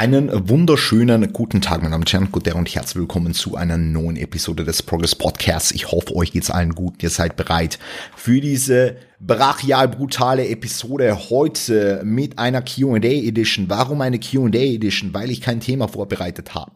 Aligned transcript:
Einen 0.00 0.48
wunderschönen 0.48 1.30
guten 1.30 1.60
Tag, 1.60 1.82
meine 1.82 1.90
Damen 1.90 2.04
und 2.04 2.10
Herren, 2.10 2.32
guten 2.32 2.54
und 2.54 2.74
herzlich 2.74 2.96
willkommen 2.96 3.34
zu 3.34 3.56
einer 3.56 3.76
neuen 3.76 4.16
Episode 4.16 4.64
des 4.64 4.82
Progress 4.82 5.14
Podcasts. 5.14 5.72
Ich 5.72 5.92
hoffe, 5.92 6.16
euch 6.16 6.32
geht's 6.32 6.50
allen 6.50 6.74
gut. 6.74 7.02
Ihr 7.02 7.10
seid 7.10 7.36
bereit 7.36 7.78
für 8.16 8.40
diese 8.40 8.96
brachial 9.20 9.88
brutale 9.88 10.48
Episode 10.48 11.28
heute 11.28 12.00
mit 12.02 12.38
einer 12.38 12.62
Q&A 12.62 12.96
Edition. 12.96 13.68
Warum 13.68 14.00
eine 14.00 14.18
Q&A 14.18 14.48
Edition? 14.48 15.12
Weil 15.12 15.30
ich 15.30 15.42
kein 15.42 15.60
Thema 15.60 15.86
vorbereitet 15.86 16.54
habe. 16.54 16.72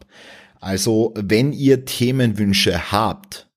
Also, 0.61 1.11
wenn 1.15 1.51
ihr 1.51 1.83
Themenwünsche 1.83 2.91
habt, 2.91 3.49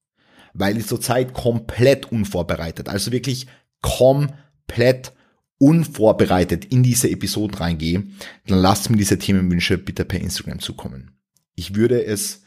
weil 0.54 0.78
ich 0.78 0.86
zurzeit 0.86 1.34
komplett 1.34 2.10
unvorbereitet, 2.10 2.88
also 2.88 3.12
wirklich 3.12 3.48
komplett 3.82 5.12
unvorbereitet 5.58 6.66
in 6.66 6.82
diese 6.82 7.10
Episoden 7.10 7.56
reingehe, 7.56 8.04
dann 8.46 8.58
lasst 8.58 8.90
mir 8.90 8.96
diese 8.96 9.18
Themenwünsche 9.18 9.76
bitte 9.76 10.04
per 10.04 10.20
Instagram 10.20 10.60
zukommen. 10.60 11.12
Ich 11.54 11.74
würde 11.74 12.04
es 12.04 12.42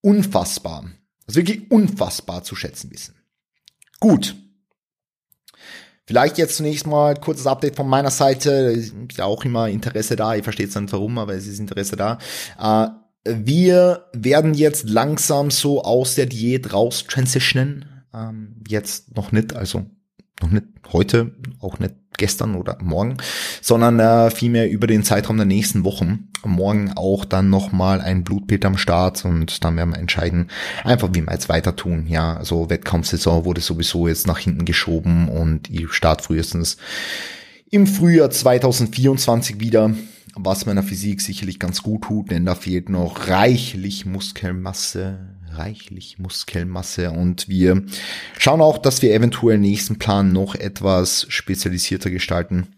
unfassbar, 0.00 0.90
also 1.26 1.40
wirklich 1.40 1.70
unfassbar 1.70 2.44
zu 2.44 2.54
schätzen 2.54 2.90
wissen. 2.90 3.16
Gut. 4.00 4.36
Vielleicht 6.06 6.38
jetzt 6.38 6.56
zunächst 6.56 6.86
mal 6.86 7.14
kurzes 7.14 7.46
Update 7.46 7.76
von 7.76 7.88
meiner 7.88 8.10
Seite. 8.10 8.50
Ist 8.50 8.94
ja 9.16 9.24
auch 9.24 9.44
immer 9.44 9.68
Interesse 9.68 10.16
da. 10.16 10.34
Ihr 10.34 10.42
versteht 10.42 10.68
es 10.68 10.74
nicht 10.74 10.92
warum, 10.92 11.18
aber 11.18 11.34
es 11.34 11.46
ist 11.46 11.60
Interesse 11.60 11.96
da. 11.96 12.18
Äh, 12.58 12.88
wir 13.24 14.06
werden 14.12 14.54
jetzt 14.54 14.88
langsam 14.88 15.50
so 15.50 15.82
aus 15.82 16.16
der 16.16 16.26
Diät 16.26 16.72
raus 16.72 17.04
transitionen. 17.08 17.86
Ähm, 18.12 18.56
jetzt 18.68 19.16
noch 19.16 19.30
nicht, 19.30 19.54
also 19.54 19.86
noch 20.40 20.50
nicht 20.50 20.66
heute, 20.92 21.36
auch 21.60 21.78
nicht 21.78 21.94
gestern 22.18 22.54
oder 22.54 22.78
morgen, 22.80 23.16
sondern 23.60 23.98
äh, 24.00 24.30
vielmehr 24.30 24.70
über 24.70 24.86
den 24.86 25.04
Zeitraum 25.04 25.36
der 25.36 25.46
nächsten 25.46 25.84
Wochen. 25.84 26.28
Morgen 26.44 26.92
auch 26.96 27.24
dann 27.24 27.50
nochmal 27.50 28.00
ein 28.00 28.24
Blutbild 28.24 28.64
am 28.64 28.76
Start 28.76 29.24
und 29.24 29.64
dann 29.64 29.76
werden 29.76 29.90
wir 29.90 29.98
entscheiden, 29.98 30.48
einfach 30.82 31.10
wie 31.12 31.22
wir 31.22 31.32
jetzt 31.32 31.48
weiter 31.48 31.76
tun. 31.76 32.06
Ja, 32.08 32.36
also 32.36 32.68
Wettkampfsaison 32.68 33.44
wurde 33.44 33.60
sowieso 33.60 34.08
jetzt 34.08 34.26
nach 34.26 34.38
hinten 34.38 34.64
geschoben 34.64 35.28
und 35.28 35.70
ihr 35.70 35.88
Start 35.92 36.22
frühestens 36.22 36.78
im 37.70 37.86
Frühjahr 37.86 38.30
2024 38.30 39.58
wieder 39.58 39.94
was 40.34 40.66
meiner 40.66 40.82
Physik 40.82 41.20
sicherlich 41.20 41.58
ganz 41.58 41.82
gut 41.82 42.02
tut, 42.04 42.30
denn 42.30 42.44
da 42.44 42.54
fehlt 42.54 42.88
noch 42.88 43.28
reichlich 43.28 44.06
Muskelmasse, 44.06 45.18
reichlich 45.56 46.18
Muskelmasse 46.18 47.10
und 47.10 47.48
wir 47.48 47.84
schauen 48.38 48.60
auch, 48.60 48.78
dass 48.78 49.02
wir 49.02 49.14
eventuell 49.14 49.58
nächsten 49.58 49.98
Plan 49.98 50.32
noch 50.32 50.54
etwas 50.54 51.26
spezialisierter 51.28 52.10
gestalten, 52.10 52.74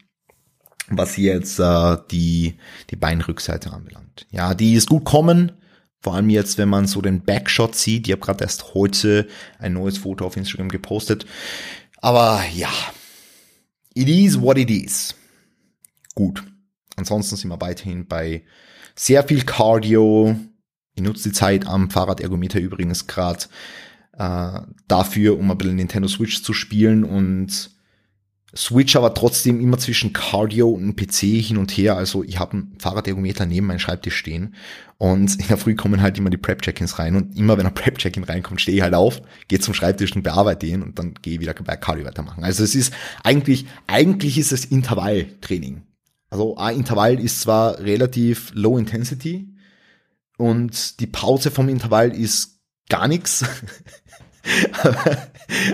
was 0.89 1.17
jetzt 1.17 1.59
äh, 1.61 1.97
die, 2.11 2.55
die 2.91 2.97
Beinrückseite 2.97 3.73
anbelangt. 3.73 4.27
Ja, 4.31 4.55
die 4.55 4.75
ist 4.75 4.89
gut 4.89 5.05
kommen, 5.05 5.53
vor 6.01 6.15
allem 6.15 6.29
jetzt, 6.29 6.59
wenn 6.59 6.69
man 6.69 6.87
so 6.87 7.01
den 7.01 7.23
Backshot 7.25 7.75
sieht. 7.75 8.07
Ich 8.07 8.13
habe 8.13 8.21
gerade 8.21 8.45
erst 8.45 8.75
heute 8.75 9.27
ein 9.59 9.73
neues 9.73 9.99
Foto 9.99 10.27
auf 10.27 10.37
Instagram 10.37 10.69
gepostet. 10.69 11.25
Aber 11.97 12.45
ja, 12.55 12.69
it 13.95 14.09
is 14.09 14.39
what 14.39 14.59
it 14.59 14.71
is. 14.71 15.15
Gut. 16.15 16.45
Ansonsten 16.97 17.37
sind 17.37 17.49
wir 17.49 17.61
weiterhin 17.61 18.07
bei 18.07 18.45
sehr 18.95 19.25
viel 19.25 19.43
Cardio, 19.45 20.37
ich 20.95 21.03
nutze 21.03 21.29
die 21.29 21.35
Zeit 21.35 21.67
am 21.67 21.91
Fahrradergometer 21.91 22.61
übrigens 22.61 23.07
gerade 23.07 23.45
äh, 24.17 24.61
dafür, 24.89 25.39
um 25.39 25.51
ein 25.51 25.59
bisschen 25.59 25.77
Nintendo 25.77 26.09
Switch 26.09 26.43
zu 26.43 26.53
spielen 26.53 27.05
und 27.05 27.71
Switch 28.57 28.95
aber 28.95 29.15
trotzdem 29.15 29.61
immer 29.61 29.79
zwischen 29.79 30.13
Cardio 30.13 30.69
und 30.69 30.95
PC 30.95 31.43
hin 31.43 31.57
und 31.57 31.73
her. 31.73 31.97
Also 31.97 32.23
ich 32.23 32.39
habe 32.39 32.53
einen 32.53 32.77
Fahrradergometer 32.79 33.47
neben 33.47 33.67
meinem 33.67 33.81
Schreibtisch 33.81 34.17
stehen 34.17 34.55
und 34.99 35.35
in 35.41 35.49
der 35.49 35.57
Früh 35.57 35.75
kommen 35.75 36.03
halt 36.03 36.17
immer 36.19 36.31
die 36.31 36.37
Prep-Check-ins 36.37 36.99
rein 36.99 37.17
und 37.17 37.37
immer 37.37 37.59
wenn 37.59 37.67
ein 37.67 37.75
Prep-Check-in 37.75 38.25
reinkommt, 38.25 38.61
stehe 38.61 38.77
ich 38.77 38.83
halt 38.83 38.95
auf, 38.95 39.21
gehe 39.49 39.59
zum 39.59 39.75
Schreibtisch 39.75 40.15
und 40.15 40.23
bearbeite 40.23 40.67
ihn 40.67 40.83
und 40.83 40.99
dann 40.99 41.15
gehe 41.21 41.35
ich 41.35 41.41
wieder 41.41 41.55
bei 41.55 41.77
Cardio 41.77 42.05
weitermachen. 42.05 42.45
Also 42.45 42.63
es 42.63 42.77
ist 42.77 42.95
eigentlich, 43.25 43.67
eigentlich 43.89 44.39
ist 44.39 44.53
es 44.53 44.65
Intervalltraining. 44.65 45.83
Also 46.31 46.57
ein 46.57 46.77
Intervall 46.77 47.19
ist 47.19 47.41
zwar 47.41 47.81
relativ 47.81 48.53
low 48.55 48.79
intensity, 48.79 49.54
und 50.37 51.01
die 51.01 51.07
Pause 51.07 51.51
vom 51.51 51.69
Intervall 51.69 52.15
ist 52.15 52.61
gar 52.89 53.09
nichts. 53.09 53.45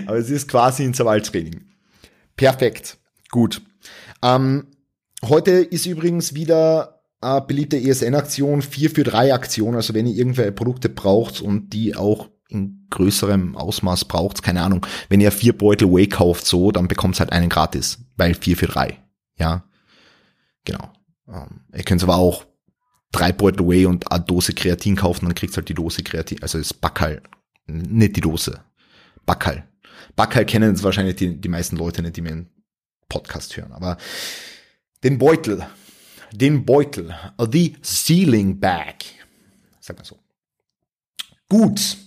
aber, 0.05 0.17
es 0.17 0.29
ist 0.29 0.47
quasi 0.47 0.83
Intervalltraining. 0.83 1.61
Perfekt. 2.35 2.97
Gut. 3.29 3.61
Ähm, 4.21 4.67
heute 5.23 5.51
ist 5.51 5.85
übrigens 5.85 6.33
wieder 6.33 7.01
eine 7.21 7.41
beliebte 7.41 7.77
ESN-Aktion, 7.77 8.61
4 8.61 8.89
für 8.89 9.03
3 9.03 9.33
Aktion. 9.33 9.75
Also 9.75 9.93
wenn 9.93 10.07
ihr 10.07 10.15
irgendwelche 10.15 10.51
Produkte 10.51 10.89
braucht 10.89 11.41
und 11.41 11.71
die 11.71 11.95
auch 11.95 12.29
in 12.49 12.87
größerem 12.89 13.55
Ausmaß 13.55 14.05
braucht, 14.05 14.43
keine 14.43 14.61
Ahnung, 14.61 14.85
wenn 15.09 15.21
ihr 15.21 15.31
vier 15.31 15.57
Beutel 15.57 15.89
Whey 15.91 16.07
kauft, 16.07 16.45
so, 16.45 16.71
dann 16.71 16.87
bekommt 16.87 17.19
halt 17.19 17.31
einen 17.31 17.49
gratis, 17.49 17.99
weil 18.17 18.33
4 18.33 18.57
für 18.57 18.67
3. 18.67 18.97
Ja. 19.37 19.63
Genau. 20.65 20.91
Ähm, 21.27 21.61
ihr 21.73 21.83
könnt 21.83 22.03
aber 22.03 22.17
auch 22.17 22.45
drei 23.11 23.31
Beutel 23.31 23.67
Whey 23.67 23.85
und 23.85 24.11
eine 24.11 24.23
Dose 24.23 24.53
Kreatin 24.53 24.95
kaufen, 24.95 25.25
dann 25.25 25.35
kriegst 25.35 25.55
du 25.55 25.57
halt 25.57 25.69
die 25.69 25.73
Dose 25.73 26.03
Kreatin, 26.03 26.41
also 26.41 26.57
das 26.57 26.73
Backhall, 26.73 27.21
nicht 27.67 28.15
die 28.15 28.21
Dose, 28.21 28.59
Backhall. 29.25 29.67
Backhall 30.15 30.45
kennen 30.45 30.71
jetzt 30.71 30.83
wahrscheinlich 30.83 31.15
die, 31.15 31.39
die 31.39 31.49
meisten 31.49 31.75
Leute 31.75 32.01
nicht, 32.01 32.17
die 32.17 32.21
mir 32.21 32.31
einen 32.31 32.49
Podcast 33.09 33.55
hören, 33.57 33.71
aber 33.73 33.97
den 35.03 35.17
Beutel, 35.17 35.65
den 36.31 36.65
Beutel, 36.65 37.13
the 37.51 37.75
Ceiling 37.83 38.59
Bag, 38.59 39.03
sag 39.79 39.97
mal 39.97 40.05
so. 40.05 40.17
Gut. 41.49 41.97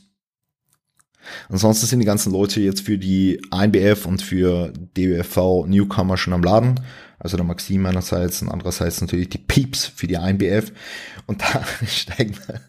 Ansonsten 1.49 1.87
sind 1.87 2.01
die 2.01 2.07
ganzen 2.07 2.33
Leute 2.33 2.61
jetzt 2.61 2.83
für 2.83 2.99
die 2.99 3.41
INBF 3.53 4.07
und 4.07 4.23
für 4.23 4.73
DWFV 4.73 5.67
Newcomer 5.67 6.17
schon 6.17 6.33
am 6.33 6.43
Laden. 6.43 6.81
Also 7.25 7.39
der 7.39 7.47
Maxim 7.47 7.87
einerseits 7.87 8.43
und 8.43 8.51
andererseits 8.51 9.01
natürlich 9.01 9.31
die 9.31 9.39
Peeps 9.39 9.87
für 9.87 10.07
die 10.07 10.15
INBF. 10.15 10.73
Und 11.27 11.41
da 11.41 11.65
steigen 11.87 12.37
wir, 12.47 12.61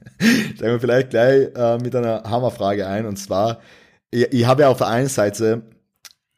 steigen 0.56 0.72
wir 0.72 0.80
vielleicht 0.80 1.10
gleich 1.10 1.54
äh, 1.54 1.78
mit 1.78 1.94
einer 1.94 2.24
Hammerfrage 2.24 2.88
ein. 2.88 3.06
Und 3.06 3.18
zwar, 3.18 3.60
ich, 4.12 4.32
ich 4.32 4.46
habe 4.48 4.62
ja 4.62 4.70
auf 4.70 4.78
der 4.78 4.88
einen 4.88 5.10
Seite 5.10 5.64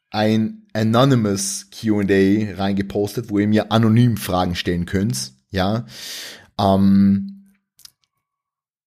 ein 0.09 0.63
Anonymous 0.73 1.67
Q&A 1.79 2.55
reingepostet, 2.57 3.29
wo 3.29 3.37
ihr 3.37 3.47
mir 3.47 3.71
anonym 3.71 4.17
Fragen 4.17 4.55
stellen 4.55 4.87
könnt. 4.87 5.33
Ja. 5.51 5.85
Ähm, 6.59 7.53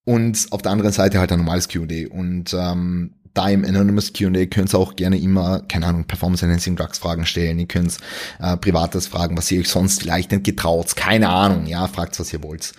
und 0.05 0.49
auf 0.51 0.63
der 0.63 0.73
anderen 0.73 0.93
Seite 0.93 1.21
halt 1.21 1.31
ein 1.31 1.39
normales 1.39 1.69
Q&A. 1.69 2.13
Und 2.13 2.53
ähm, 2.53 3.15
da 3.35 3.49
im 3.49 3.65
Anonymous 3.65 4.13
Q&A 4.13 4.47
könnt 4.47 4.75
ihr 4.75 4.79
auch 4.79 4.97
gerne 4.97 5.19
immer, 5.19 5.61
keine 5.69 5.87
Ahnung, 5.87 6.05
Performance 6.05 6.45
Enhancing 6.45 6.77
Drugs 6.77 6.99
Fragen 6.99 7.27
stellen. 7.27 7.59
Ihr 7.59 7.67
könnt 7.67 7.97
äh, 8.41 8.57
Privates 8.57 9.07
fragen, 9.07 9.37
was 9.37 9.51
ihr 9.51 9.61
euch 9.61 9.69
sonst 9.69 10.03
vielleicht 10.03 10.33
nicht 10.33 10.45
getraut. 10.45 10.97
Keine 10.97 11.29
Ahnung, 11.29 11.67
ja, 11.67 11.87
fragt 11.87 12.19
was 12.19 12.33
ihr 12.33 12.43
wollt. 12.43 12.73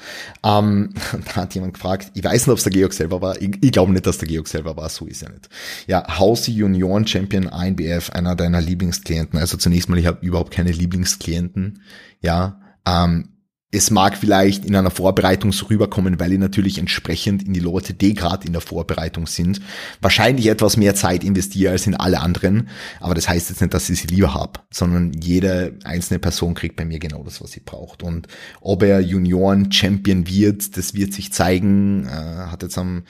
Ähm, 0.44 0.94
da 1.26 1.36
hat 1.36 1.56
jemand 1.56 1.76
gefragt, 1.76 2.12
ich 2.14 2.24
weiß 2.24 2.48
nicht, 2.48 2.52
ob 2.52 2.58
es 2.58 2.64
der 2.64 2.74
Georg 2.74 2.94
selber 2.94 3.22
war. 3.22 3.42
Ich, 3.42 3.52
ich 3.62 3.72
glaube 3.72 3.94
nicht, 3.94 4.06
dass 4.06 4.18
der 4.18 4.28
Georg 4.28 4.48
selber 4.48 4.76
war, 4.76 4.90
so 4.90 5.06
ist 5.06 5.24
er 5.24 5.30
nicht. 5.30 5.50
Ja, 5.88 6.20
Hausi 6.20 6.52
Junioren 6.52 7.08
Champion 7.08 7.44
INBF, 7.44 8.10
einer 8.12 8.36
deiner 8.36 8.62
Lieblingsklienten. 8.62 9.40
Also 9.40 9.58
zunächst 9.58 9.90
mal, 9.90 9.98
ich 9.98 10.06
habe 10.06 10.26
überhaupt 10.26 10.52
keine 10.52 10.72
Lieblingsklienten. 10.72 11.82
Ja, 12.22 12.60
ähm, 12.86 13.30
es 13.72 13.90
mag 13.90 14.18
vielleicht 14.18 14.66
in 14.66 14.76
einer 14.76 14.92
Vorbereitung 14.92 15.54
so 15.54 15.68
rüberkommen, 15.68 16.20
weil 16.20 16.34
ich 16.34 16.40
natürlich 16.40 16.78
entsprechend 16.78 17.44
in 17.44 17.54
die 17.54 17.62
Leute, 17.62 17.94
die 17.94 18.14
gerade 18.14 18.46
in 18.46 18.52
der 18.52 18.62
Vorbereitung 18.62 19.28
sind, 19.28 19.62
wahrscheinlich 20.02 20.48
etwas 20.48 20.76
mehr 20.76 20.94
Zeit 20.94 21.24
investiere 21.24 21.72
als 21.72 21.88
in 21.88 21.96
alle 21.96 22.20
anderen. 22.20 22.68
Aber 23.00 23.16
das 23.16 23.30
heißt 23.30 23.50
jetzt 23.50 23.62
nicht, 23.62 23.74
dass 23.74 23.90
ich 23.90 24.02
sie 24.02 24.08
lieber 24.08 24.34
habe, 24.34 24.60
sondern 24.72 25.14
jede 25.14 25.78
einzelne 25.86 26.20
Person 26.20 26.54
kriegt 26.54 26.76
bei 26.76 26.84
mir 26.84 27.00
genau 27.00 27.24
das, 27.24 27.42
was 27.42 27.52
sie 27.52 27.62
braucht. 27.62 28.04
Und 28.04 28.28
ob 28.60 28.84
er 28.84 29.00
Junioren-Champion 29.00 30.28
wird, 30.28 30.76
das 30.76 30.94
wird 30.94 31.14
sich 31.14 31.32
zeigen. 31.32 32.06
Äh, 32.08 32.52
hat 32.52 32.64
jetzt 32.64 32.78
am 32.78 33.04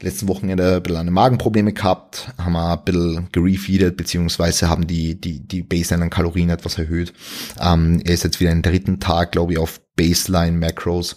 letzten 0.00 0.26
Wochenende 0.26 0.76
ein 0.76 0.82
bisschen 0.82 1.12
Magenprobleme 1.12 1.72
gehabt, 1.72 2.32
haben 2.38 2.54
wir 2.54 2.72
ein 2.72 2.84
bisschen 2.84 3.28
gerefeedet, 3.30 3.96
beziehungsweise 3.96 4.68
haben 4.68 4.88
die, 4.88 5.20
die, 5.20 5.46
die 5.46 5.62
Baseline 5.62 6.04
an 6.04 6.10
Kalorien 6.10 6.50
etwas 6.50 6.76
erhöht. 6.76 7.12
Ähm, 7.60 8.02
er 8.04 8.14
ist 8.14 8.24
jetzt 8.24 8.40
wieder 8.40 8.50
den 8.50 8.62
dritten 8.62 8.98
Tag, 8.98 9.30
glaube 9.30 9.52
ich, 9.52 9.58
auf 9.58 9.80
Baseline-Macros 9.98 11.16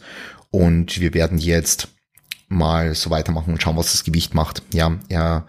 und 0.49 0.99
wir 0.99 1.13
werden 1.13 1.37
jetzt 1.37 1.87
mal 2.49 2.93
so 2.93 3.09
weitermachen 3.09 3.53
und 3.53 3.63
schauen, 3.63 3.77
was 3.77 3.93
das 3.93 4.03
Gewicht 4.03 4.35
macht. 4.35 4.61
Ja, 4.73 4.99
er, 5.07 5.47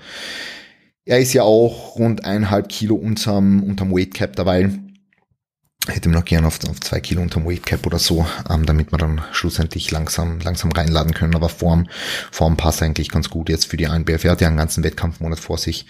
er 1.04 1.18
ist 1.18 1.32
ja 1.32 1.42
auch 1.42 1.96
rund 1.96 2.24
eineinhalb 2.24 2.68
Kilo 2.68 2.94
unterm, 2.94 3.62
unterm 3.64 3.90
Weight 3.90 4.14
Cap 4.14 4.36
dabei. 4.36 4.70
Hätte 5.88 6.08
mir 6.08 6.14
noch 6.14 6.24
gern 6.24 6.44
auf, 6.44 6.60
auf 6.68 6.80
zwei 6.80 7.00
Kilo 7.00 7.20
unterm 7.22 7.44
Weight 7.44 7.66
Cap 7.66 7.84
oder 7.86 7.98
so, 7.98 8.24
ähm, 8.48 8.64
damit 8.66 8.92
wir 8.92 8.98
dann 8.98 9.20
schlussendlich 9.32 9.90
langsam, 9.90 10.38
langsam 10.38 10.70
reinladen 10.70 11.12
können. 11.12 11.34
Aber 11.34 11.48
Form, 11.48 11.88
Form 12.30 12.56
passt 12.56 12.82
eigentlich 12.82 13.10
ganz 13.10 13.28
gut 13.28 13.48
jetzt 13.48 13.66
für 13.66 13.76
die 13.76 13.88
ANBF. 13.88 14.24
Er 14.24 14.30
hat 14.30 14.40
ja 14.40 14.46
einen 14.46 14.56
ganzen 14.56 14.84
Wettkampfmonat 14.84 15.40
vor 15.40 15.58
sich. 15.58 15.86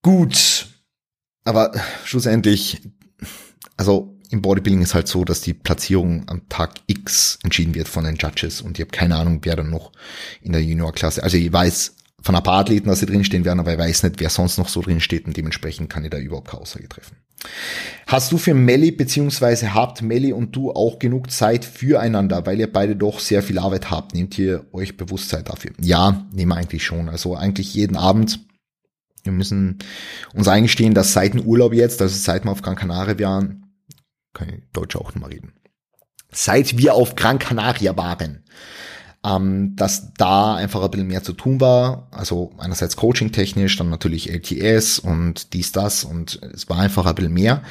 Gut. 0.00 0.68
Aber 1.44 1.72
schlussendlich, 2.04 2.80
also 3.76 4.17
im 4.30 4.42
Bodybuilding 4.42 4.82
ist 4.82 4.94
halt 4.94 5.08
so, 5.08 5.24
dass 5.24 5.40
die 5.40 5.54
Platzierung 5.54 6.24
am 6.28 6.48
Tag 6.48 6.74
X 6.86 7.38
entschieden 7.42 7.74
wird 7.74 7.88
von 7.88 8.04
den 8.04 8.16
Judges 8.16 8.60
und 8.60 8.78
ich 8.78 8.84
habe 8.84 8.90
keine 8.90 9.16
Ahnung, 9.16 9.40
wer 9.42 9.56
dann 9.56 9.70
noch 9.70 9.92
in 10.42 10.52
der 10.52 10.62
Juniorklasse. 10.62 11.22
Also 11.22 11.36
ich 11.36 11.52
weiß 11.52 11.94
von 12.20 12.34
ein 12.34 12.42
paar 12.42 12.60
Athleten, 12.60 12.88
dass 12.88 13.00
sie 13.00 13.06
drinstehen 13.06 13.44
werden, 13.44 13.60
aber 13.60 13.72
ich 13.72 13.78
weiß 13.78 14.02
nicht, 14.02 14.20
wer 14.20 14.28
sonst 14.28 14.58
noch 14.58 14.68
so 14.68 14.82
drinsteht 14.82 15.26
und 15.26 15.36
dementsprechend 15.36 15.88
kann 15.88 16.04
ich 16.04 16.10
da 16.10 16.18
überhaupt 16.18 16.48
keine 16.48 16.62
Aussage 16.62 16.88
treffen. 16.88 17.16
Hast 18.06 18.32
du 18.32 18.38
für 18.38 18.54
Melly 18.54 18.90
beziehungsweise 18.90 19.74
habt 19.74 20.02
Melly 20.02 20.32
und 20.32 20.56
du 20.56 20.72
auch 20.72 20.98
genug 20.98 21.30
Zeit 21.30 21.64
füreinander, 21.64 22.46
weil 22.46 22.58
ihr 22.58 22.72
beide 22.72 22.96
doch 22.96 23.20
sehr 23.20 23.42
viel 23.42 23.58
Arbeit 23.58 23.90
habt? 23.90 24.14
Nehmt 24.14 24.36
ihr 24.38 24.66
euch 24.72 24.96
Bewusstsein 24.96 25.44
dafür? 25.44 25.70
Ja, 25.80 26.26
nehmen 26.32 26.50
wir 26.52 26.56
eigentlich 26.56 26.84
schon. 26.84 27.08
Also 27.08 27.36
eigentlich 27.36 27.74
jeden 27.74 27.96
Abend. 27.96 28.40
Wir 29.22 29.32
müssen 29.32 29.78
uns 30.34 30.48
eingestehen, 30.48 30.94
dass 30.94 31.12
seit 31.12 31.34
dem 31.34 31.42
Urlaub 31.42 31.72
jetzt, 31.72 32.02
also 32.02 32.16
seit 32.16 32.44
wir 32.44 32.50
auf 32.50 32.62
Gran 32.62 32.76
Canaria 32.76 33.18
waren, 33.20 33.67
kann 34.38 34.48
ich 34.48 34.62
Deutsch 34.72 34.96
auch 34.96 35.14
nochmal 35.14 35.30
reden. 35.30 35.52
Seit 36.30 36.76
wir 36.78 36.94
auf 36.94 37.14
Gran 37.14 37.38
Canaria 37.38 37.96
waren, 37.96 38.44
ähm, 39.24 39.74
dass 39.76 40.14
da 40.14 40.54
einfach 40.54 40.82
ein 40.82 40.90
bisschen 40.90 41.06
mehr 41.08 41.22
zu 41.22 41.32
tun 41.32 41.60
war. 41.60 42.08
Also 42.10 42.52
einerseits 42.58 42.96
coaching-technisch, 42.96 43.76
dann 43.76 43.90
natürlich 43.90 44.30
LTS 44.30 44.98
und 44.98 45.52
dies, 45.54 45.72
das 45.72 46.04
und 46.04 46.40
es 46.42 46.68
war 46.68 46.78
einfach 46.78 47.06
ein 47.06 47.14
bisschen 47.14 47.32
mehr. 47.32 47.62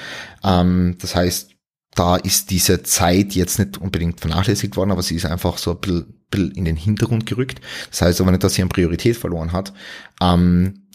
Ähm, 0.44 0.98
das 1.00 1.16
heißt, 1.16 1.52
da 1.96 2.16
ist 2.16 2.52
diese 2.52 2.84
Zeit 2.84 3.34
jetzt 3.34 3.58
nicht 3.60 3.78
unbedingt 3.78 4.20
vernachlässigt 4.20 4.76
worden, 4.76 4.92
aber 4.92 5.02
sie 5.02 5.16
ist 5.16 5.26
einfach 5.26 5.58
so 5.58 5.72
ein 5.72 5.80
bisschen, 5.80 6.52
in 6.52 6.66
den 6.66 6.76
Hintergrund 6.76 7.26
gerückt. 7.26 7.62
Das 7.90 8.02
heißt 8.02 8.22
aber 8.22 8.32
nicht, 8.32 8.44
dass 8.44 8.54
sie 8.54 8.62
an 8.62 8.70
Priorität 8.70 9.16
verloren 9.16 9.54
hat. 9.54 9.74
Ähm, 10.22 10.88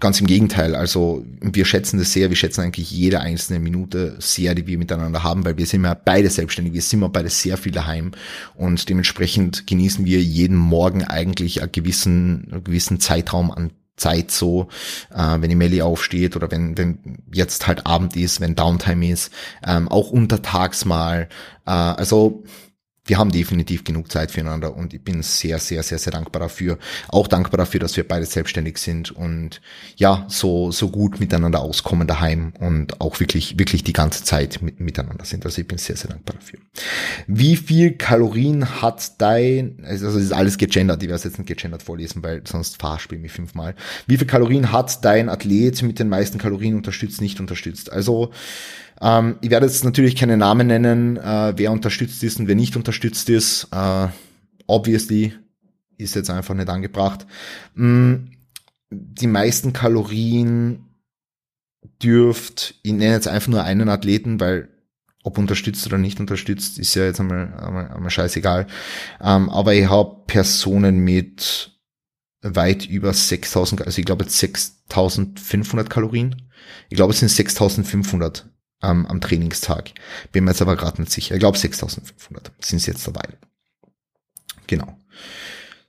Ganz 0.00 0.20
im 0.20 0.26
Gegenteil, 0.26 0.74
also 0.74 1.24
wir 1.40 1.64
schätzen 1.64 1.98
das 1.98 2.12
sehr, 2.12 2.28
wir 2.28 2.36
schätzen 2.36 2.62
eigentlich 2.62 2.90
jede 2.90 3.20
einzelne 3.20 3.60
Minute 3.60 4.16
sehr, 4.18 4.56
die 4.56 4.66
wir 4.66 4.76
miteinander 4.76 5.22
haben, 5.22 5.44
weil 5.44 5.56
wir 5.56 5.66
sind 5.66 5.84
ja 5.84 5.94
beide 5.94 6.28
selbstständig, 6.30 6.74
wir 6.74 6.82
sind 6.82 7.02
ja 7.02 7.06
beide 7.06 7.30
sehr 7.30 7.56
viel 7.56 7.70
daheim 7.70 8.10
und 8.56 8.88
dementsprechend 8.88 9.68
genießen 9.68 10.04
wir 10.04 10.20
jeden 10.20 10.56
Morgen 10.56 11.04
eigentlich 11.04 11.62
einen 11.62 11.70
gewissen, 11.70 12.48
einen 12.50 12.64
gewissen 12.64 12.98
Zeitraum 12.98 13.52
an 13.52 13.70
Zeit 13.96 14.32
so, 14.32 14.66
äh, 15.14 15.40
wenn 15.40 15.50
die 15.50 15.54
Melli 15.54 15.80
aufsteht 15.80 16.34
oder 16.34 16.50
wenn, 16.50 16.76
wenn 16.76 17.20
jetzt 17.32 17.68
halt 17.68 17.86
Abend 17.86 18.16
ist, 18.16 18.40
wenn 18.40 18.56
Downtime 18.56 19.10
ist, 19.10 19.32
ähm, 19.64 19.88
auch 19.88 20.10
untertags 20.10 20.84
mal. 20.84 21.28
Äh, 21.66 21.70
also 21.70 22.42
wir 23.06 23.18
haben 23.18 23.30
definitiv 23.30 23.84
genug 23.84 24.10
Zeit 24.10 24.30
füreinander 24.30 24.74
und 24.74 24.94
ich 24.94 25.02
bin 25.02 25.22
sehr, 25.22 25.58
sehr, 25.58 25.82
sehr, 25.82 25.98
sehr 25.98 26.12
dankbar 26.12 26.40
dafür. 26.40 26.78
Auch 27.08 27.28
dankbar 27.28 27.58
dafür, 27.58 27.80
dass 27.80 27.96
wir 27.98 28.08
beide 28.08 28.24
selbstständig 28.24 28.78
sind 28.78 29.10
und 29.10 29.60
ja, 29.96 30.24
so, 30.28 30.70
so 30.70 30.88
gut 30.88 31.20
miteinander 31.20 31.60
auskommen 31.60 32.08
daheim 32.08 32.54
und 32.60 33.02
auch 33.02 33.20
wirklich, 33.20 33.58
wirklich 33.58 33.84
die 33.84 33.92
ganze 33.92 34.24
Zeit 34.24 34.62
mit, 34.62 34.80
miteinander 34.80 35.26
sind. 35.26 35.44
Also 35.44 35.60
ich 35.60 35.68
bin 35.68 35.76
sehr, 35.76 35.96
sehr 35.96 36.10
dankbar 36.10 36.36
dafür. 36.36 36.60
Wie 37.26 37.56
viel 37.56 37.92
Kalorien 37.92 38.80
hat 38.80 39.20
dein, 39.20 39.84
also 39.84 40.08
es 40.08 40.14
ist 40.14 40.32
alles 40.32 40.56
gegendert, 40.56 41.02
ich 41.02 41.08
werde 41.08 41.16
es 41.16 41.24
jetzt 41.24 41.38
nicht 41.38 41.48
gegendert 41.48 41.82
vorlesen, 41.82 42.22
weil 42.22 42.42
sonst 42.46 42.78
ich 42.82 43.18
mich 43.18 43.32
fünfmal. 43.32 43.74
Wie 44.06 44.16
viel 44.16 44.26
Kalorien 44.26 44.72
hat 44.72 45.04
dein 45.04 45.28
Athlet 45.28 45.82
mit 45.82 45.98
den 45.98 46.08
meisten 46.08 46.38
Kalorien 46.38 46.74
unterstützt, 46.74 47.20
nicht 47.20 47.38
unterstützt? 47.38 47.92
Also, 47.92 48.30
ähm, 49.00 49.36
ich 49.40 49.50
werde 49.50 49.66
jetzt 49.66 49.84
natürlich 49.84 50.16
keine 50.16 50.36
Namen 50.36 50.68
nennen, 50.68 51.16
äh, 51.16 51.52
wer 51.56 51.72
unterstützt 51.72 52.22
ist 52.22 52.38
und 52.38 52.46
wer 52.48 52.54
nicht 52.54 52.76
unterstützt 52.76 52.93
ist. 53.28 53.68
Äh, 53.72 54.08
obviously 54.66 55.34
ist 55.98 56.14
jetzt 56.14 56.30
einfach 56.30 56.54
nicht 56.54 56.68
angebracht. 56.68 57.26
Mm, 57.74 58.14
die 58.90 59.26
meisten 59.26 59.72
Kalorien 59.72 60.84
dürft, 62.02 62.74
ich 62.82 62.92
nenne 62.92 63.14
jetzt 63.14 63.28
einfach 63.28 63.48
nur 63.48 63.62
einen 63.62 63.88
Athleten, 63.88 64.40
weil 64.40 64.68
ob 65.22 65.38
unterstützt 65.38 65.86
oder 65.86 65.98
nicht 65.98 66.20
unterstützt, 66.20 66.78
ist 66.78 66.94
ja 66.94 67.04
jetzt 67.04 67.18
einmal, 67.18 67.54
einmal, 67.54 67.88
einmal 67.88 68.10
scheißegal. 68.10 68.66
Ähm, 69.20 69.48
aber 69.48 69.74
ich 69.74 69.88
habe 69.88 70.22
Personen 70.26 70.98
mit 70.98 71.72
weit 72.42 72.86
über 72.86 73.12
6000, 73.12 73.86
also 73.86 73.98
ich 73.98 74.04
glaube 74.04 74.28
6500 74.28 75.88
Kalorien. 75.88 76.50
Ich 76.90 76.96
glaube, 76.96 77.14
es 77.14 77.20
sind 77.20 77.30
6500 77.30 78.46
ähm, 78.84 79.06
am 79.06 79.20
Trainingstag. 79.20 79.92
Bin 80.32 80.44
mir 80.44 80.50
jetzt 80.50 80.62
aber 80.62 80.76
gerade 80.76 81.00
nicht 81.00 81.12
sicher. 81.12 81.34
Ich 81.34 81.40
glaube 81.40 81.58
6500 81.58 82.52
sind 82.60 82.78
es 82.78 82.86
jetzt 82.86 83.06
dabei. 83.06 83.28
Genau. 84.66 84.98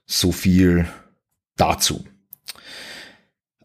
So 0.06 0.32
viel 0.32 0.86
dazu. 1.56 2.04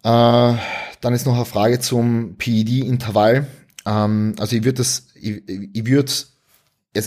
Äh, 0.03 0.55
dann 1.01 1.13
ist 1.13 1.25
noch 1.25 1.35
eine 1.35 1.45
Frage 1.45 1.79
zum 1.79 2.37
PED-Intervall. 2.37 3.47
Ähm, 3.85 4.35
also 4.39 4.55
ich 4.55 4.63
würde 4.63 4.77
das, 4.77 5.07
ich, 5.15 5.43
ich 5.47 5.85
würde 5.85 6.11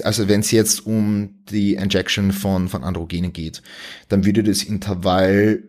also 0.02 0.28
wenn 0.28 0.40
es 0.40 0.50
jetzt 0.50 0.86
um 0.86 1.44
die 1.50 1.74
Injection 1.74 2.32
von, 2.32 2.68
von 2.70 2.84
Androgenen 2.84 3.34
geht, 3.34 3.62
dann 4.08 4.24
würde 4.24 4.42
das 4.42 4.62
Intervall 4.62 5.62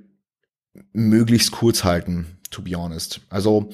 möglichst 0.93 1.51
kurz 1.51 1.83
halten, 1.83 2.37
to 2.49 2.61
be 2.61 2.77
honest. 2.77 3.19
Also 3.29 3.71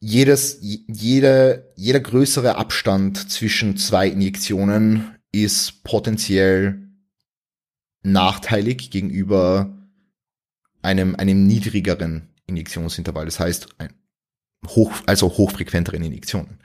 jedes, 0.00 0.58
jeder, 0.60 1.62
jeder 1.76 2.00
größere 2.00 2.56
Abstand 2.56 3.30
zwischen 3.30 3.76
zwei 3.76 4.08
Injektionen 4.08 5.16
ist 5.32 5.82
potenziell 5.84 6.82
nachteilig 8.02 8.90
gegenüber 8.90 9.76
einem, 10.82 11.16
einem 11.16 11.46
niedrigeren 11.46 12.28
Injektionsintervall. 12.46 13.24
Das 13.24 13.40
heißt, 13.40 13.68
ein 13.78 13.90
hoch, 14.68 14.92
also 15.06 15.28
hochfrequenteren 15.28 16.02
Injektionen. 16.02 16.58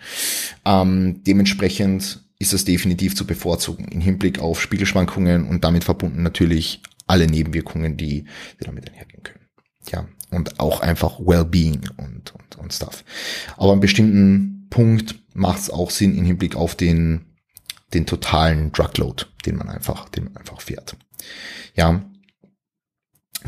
Ähm, 0.66 1.24
dementsprechend 1.24 2.24
ist 2.39 2.54
es 2.54 2.66
definitiv 2.66 3.16
zu 3.16 3.25
bevorzugen 3.25 3.86
im 3.86 4.01
Hinblick 4.01 4.39
auf 4.39 4.62
Spiegelschwankungen 4.62 5.48
und 5.48 5.63
damit 5.63 5.83
verbunden 5.83 6.24
natürlich 6.24 6.81
alle 7.07 7.28
Nebenwirkungen, 7.28 7.98
die, 7.98 8.25
die 8.60 8.63
damit 8.66 8.89
einhergehen 8.89 9.24
können. 9.24 9.45
Ja, 9.92 10.07
und 10.31 10.60
auch 10.60 10.80
einfach 10.80 11.19
Wellbeing 11.19 11.89
und, 11.98 12.33
und, 12.33 12.57
und 12.57 12.74
Stuff. 12.74 13.04
Aber 13.57 13.74
an 13.74 13.80
bestimmten 13.80 14.68
Punkt 14.69 15.16
macht 15.33 15.60
es 15.60 15.69
auch 15.69 15.92
Sinn 15.92 16.18
im 16.18 16.25
Hinblick 16.25 16.56
auf 16.56 16.75
den, 16.75 17.25
den 17.94 18.06
totalen 18.06 18.72
Drugload, 18.72 19.25
den 19.45 19.57
man 19.57 19.69
einfach, 19.69 20.10
den 20.10 20.25
man 20.25 20.38
einfach 20.38 20.62
fährt. 20.62 20.95
Ja. 21.75 22.01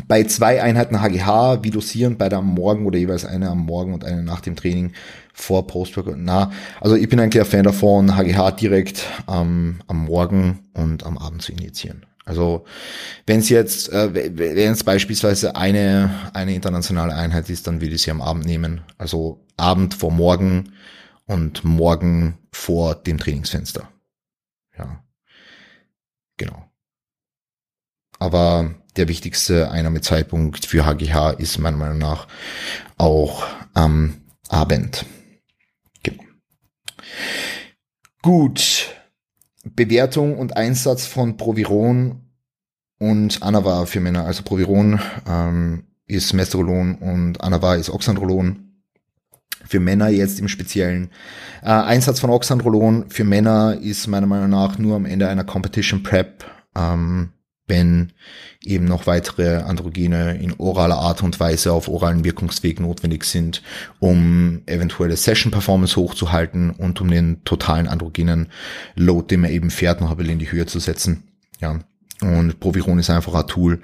Bei 0.07 0.23
zwei 0.23 0.61
Einheiten 0.61 1.01
HGH, 1.01 1.63
wie 1.63 1.69
dosieren 1.69 2.17
beide 2.17 2.37
am 2.37 2.47
Morgen 2.47 2.85
oder 2.85 2.97
jeweils 2.97 3.25
eine 3.25 3.49
am 3.49 3.59
Morgen 3.59 3.93
und 3.93 4.03
eine 4.03 4.23
nach 4.23 4.41
dem 4.41 4.55
Training 4.55 4.93
vor 5.33 5.67
Postworkout. 5.67 6.15
Na, 6.17 6.51
also 6.81 6.95
ich 6.95 7.07
bin 7.09 7.19
ein 7.19 7.29
klarer 7.29 7.45
Fan 7.45 7.63
davon, 7.63 8.15
HGH 8.15 8.51
direkt 8.51 9.05
ähm, 9.27 9.81
am 9.87 10.05
Morgen 10.05 10.69
und 10.73 11.05
am 11.05 11.17
Abend 11.17 11.43
zu 11.43 11.51
injizieren. 11.51 12.05
Also 12.25 12.65
wenn 13.25 13.39
es 13.39 13.49
jetzt, 13.49 13.91
äh, 13.91 14.13
wenn 14.13 14.71
es 14.71 14.83
beispielsweise 14.83 15.55
eine, 15.55 16.09
eine 16.33 16.55
internationale 16.55 17.13
Einheit 17.13 17.49
ist, 17.49 17.67
dann 17.67 17.81
würde 17.81 17.95
ich 17.95 18.01
sie 18.03 18.11
am 18.11 18.21
Abend 18.21 18.45
nehmen. 18.45 18.81
Also 18.97 19.45
Abend 19.57 19.93
vor 19.93 20.11
morgen 20.11 20.73
und 21.25 21.63
morgen 21.63 22.37
vor 22.51 22.95
dem 22.95 23.17
Trainingsfenster. 23.17 23.89
Ja. 24.77 25.03
Genau. 26.37 26.63
Aber 28.19 28.73
der 28.95 29.07
wichtigste 29.07 29.71
Einnahmezeitpunkt 29.71 30.65
für 30.65 30.85
HGH 30.85 31.31
ist 31.31 31.57
meiner 31.57 31.77
Meinung 31.77 31.97
nach 31.97 32.27
auch 32.97 33.45
am 33.73 34.15
Abend. 34.49 35.05
Genau. 36.03 36.23
Gut. 38.21 38.89
Bewertung 39.63 40.37
und 40.37 40.57
Einsatz 40.57 41.05
von 41.05 41.37
Proviron 41.37 42.23
und 42.99 43.41
Anava 43.41 43.85
für 43.85 43.99
Männer. 43.99 44.25
Also 44.25 44.43
Proviron 44.43 44.99
ähm, 45.27 45.85
ist 46.05 46.33
Mestrolon 46.33 46.95
und 46.95 47.41
Anava 47.41 47.75
ist 47.75 47.89
Oxandrolon. 47.89 48.81
Für 49.65 49.79
Männer 49.79 50.09
jetzt 50.09 50.39
im 50.39 50.49
Speziellen. 50.49 51.09
Äh, 51.61 51.69
Einsatz 51.69 52.19
von 52.19 52.29
Oxandrolon 52.29 53.09
für 53.09 53.23
Männer 53.23 53.77
ist 53.81 54.07
meiner 54.07 54.27
Meinung 54.27 54.49
nach 54.49 54.77
nur 54.77 54.97
am 54.97 55.05
Ende 55.05 55.29
einer 55.29 55.45
Competition 55.45 56.03
Prep, 56.03 56.43
ähm, 56.75 57.31
wenn 57.67 58.11
eben 58.61 58.85
noch 58.85 59.07
weitere 59.07 59.57
Androgene 59.57 60.35
in 60.35 60.53
oraler 60.57 60.97
Art 60.97 61.23
und 61.23 61.39
Weise 61.39 61.71
auf 61.71 61.87
oralen 61.87 62.23
Wirkungsweg 62.23 62.79
notwendig 62.79 63.23
sind, 63.23 63.61
um 63.99 64.61
eventuelle 64.65 65.15
Session 65.15 65.51
Performance 65.51 65.95
hochzuhalten 65.95 66.71
und 66.71 66.99
um 66.99 67.09
den 67.09 67.43
totalen 67.45 67.87
androgenen 67.87 68.49
Load, 68.95 69.27
den 69.27 69.41
man 69.41 69.51
eben 69.51 69.69
fährt, 69.69 70.01
noch 70.01 70.11
ein 70.11 70.17
bisschen 70.17 70.33
in 70.33 70.39
die 70.39 70.51
Höhe 70.51 70.65
zu 70.65 70.79
setzen. 70.79 71.23
Ja. 71.59 71.79
Und 72.21 72.59
Proviron 72.59 72.99
ist 72.99 73.09
einfach 73.09 73.33
ein 73.33 73.47
Tool, 73.47 73.81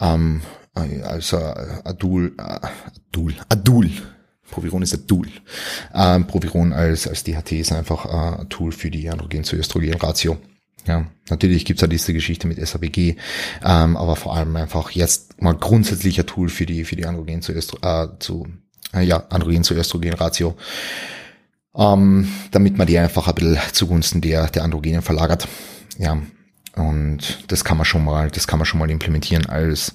ähm, 0.00 0.42
also 0.74 1.36
Adul, 1.36 2.34
Adul, 2.38 3.34
Adul. 3.48 3.90
Proviron 4.50 4.82
ist 4.82 4.94
Adul. 4.94 5.28
Ähm, 5.94 6.26
Proviron 6.26 6.72
als, 6.72 7.08
als 7.08 7.24
DHT 7.24 7.52
ist 7.52 7.72
einfach 7.72 8.04
ein 8.04 8.48
Tool 8.48 8.70
für 8.72 8.90
die 8.90 9.08
Androgen 9.08 9.44
zu 9.44 9.56
Östrogen-Ratio. 9.56 10.38
Ja, 10.86 11.06
natürlich 11.30 11.64
gibt's 11.64 11.82
ja 11.82 11.88
diese 11.88 12.12
Geschichte 12.12 12.48
mit 12.48 12.64
SABG, 12.64 13.16
ähm, 13.64 13.96
aber 13.96 14.16
vor 14.16 14.34
allem 14.34 14.56
einfach 14.56 14.90
jetzt 14.90 15.40
mal 15.40 15.54
grundsätzlicher 15.54 16.26
Tool 16.26 16.48
für 16.48 16.66
die 16.66 16.84
für 16.84 16.96
die 16.96 17.06
Androgen 17.06 17.40
zu, 17.40 17.52
Östro, 17.52 17.78
äh, 17.82 18.08
zu 18.18 18.48
äh, 18.92 19.02
ja 19.02 19.24
Androgen 19.28 19.62
zu 19.62 19.74
Östrogen 19.74 20.14
Ratio. 20.14 20.56
ähm, 21.76 22.28
damit 22.50 22.76
man 22.76 22.86
die 22.86 22.98
einfach 22.98 23.28
ein 23.28 23.34
bisschen 23.34 23.58
zugunsten 23.72 24.20
der, 24.20 24.48
der 24.48 24.64
Androgenen 24.64 25.02
verlagert. 25.02 25.48
Ja, 25.98 26.18
und 26.76 27.44
das 27.48 27.64
kann 27.64 27.76
man 27.76 27.84
schon 27.86 28.04
mal, 28.04 28.30
das 28.30 28.46
kann 28.46 28.58
man 28.58 28.66
schon 28.66 28.80
mal 28.80 28.90
implementieren 28.90 29.46
als, 29.46 29.94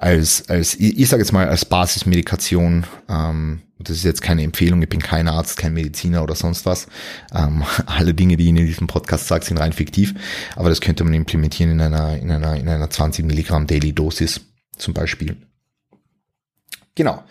als, 0.00 0.48
als, 0.48 0.74
ich, 0.74 0.98
ich 0.98 1.08
sage 1.08 1.22
jetzt 1.22 1.32
mal 1.32 1.48
als 1.48 1.64
Basismedikation. 1.64 2.86
Ähm, 3.08 3.62
das 3.80 3.96
ist 3.96 4.04
jetzt 4.04 4.22
keine 4.22 4.42
Empfehlung, 4.42 4.82
ich 4.82 4.88
bin 4.88 5.00
kein 5.00 5.28
Arzt, 5.28 5.56
kein 5.56 5.72
Mediziner 5.72 6.22
oder 6.22 6.34
sonst 6.34 6.66
was. 6.66 6.88
Ähm, 7.34 7.62
alle 7.86 8.14
Dinge, 8.14 8.36
die 8.36 8.44
ich 8.44 8.48
in 8.48 8.56
diesem 8.56 8.86
Podcast 8.86 9.28
sage, 9.28 9.44
sind 9.44 9.58
rein 9.58 9.72
fiktiv, 9.72 10.14
aber 10.56 10.68
das 10.68 10.80
könnte 10.80 11.04
man 11.04 11.14
implementieren 11.14 11.72
in 11.72 11.80
einer, 11.80 12.16
in 12.16 12.30
einer, 12.30 12.56
in 12.56 12.68
einer 12.68 12.90
20 12.90 13.24
Milligramm 13.24 13.66
Daily 13.66 13.92
Dosis 13.92 14.40
zum 14.76 14.94
Beispiel. 14.94 15.36
Genau. 16.94 17.22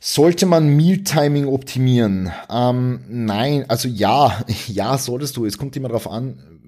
Sollte 0.00 0.46
man 0.46 0.76
Mealtiming 0.76 1.46
optimieren? 1.46 2.32
Ähm, 2.50 3.04
nein, 3.08 3.64
also 3.68 3.86
ja, 3.86 4.44
ja, 4.66 4.98
solltest 4.98 5.36
du. 5.36 5.46
Es 5.46 5.58
kommt 5.58 5.76
immer 5.76 5.88
darauf 5.88 6.10
an, 6.10 6.60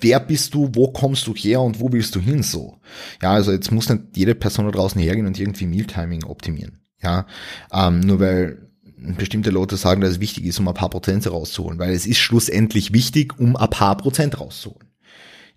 wer 0.00 0.20
bist 0.20 0.54
du, 0.54 0.70
wo 0.72 0.88
kommst 0.88 1.26
du 1.26 1.34
her 1.34 1.60
und 1.60 1.80
wo 1.80 1.92
willst 1.92 2.14
du 2.14 2.20
hin 2.20 2.42
so. 2.42 2.78
Ja, 3.22 3.32
also 3.32 3.52
jetzt 3.52 3.72
muss 3.72 3.88
nicht 3.88 4.16
jede 4.16 4.34
Person 4.34 4.66
da 4.66 4.72
draußen 4.72 5.00
hergehen 5.00 5.26
und 5.26 5.38
irgendwie 5.38 5.66
Mealtiming 5.66 6.24
optimieren. 6.24 6.80
Ja, 7.02 7.26
ähm, 7.72 8.00
nur 8.00 8.20
weil 8.20 8.68
bestimmte 8.96 9.50
Leute 9.50 9.76
sagen, 9.76 10.00
dass 10.00 10.12
es 10.12 10.20
wichtig 10.20 10.44
ist, 10.44 10.58
um 10.58 10.66
ein 10.66 10.74
paar 10.74 10.90
Prozent 10.90 11.30
rauszuholen, 11.30 11.78
weil 11.78 11.92
es 11.92 12.06
ist 12.06 12.18
schlussendlich 12.18 12.92
wichtig, 12.92 13.38
um 13.38 13.54
ein 13.54 13.70
paar 13.70 13.96
Prozent 13.96 14.40
rauszuholen 14.40 14.88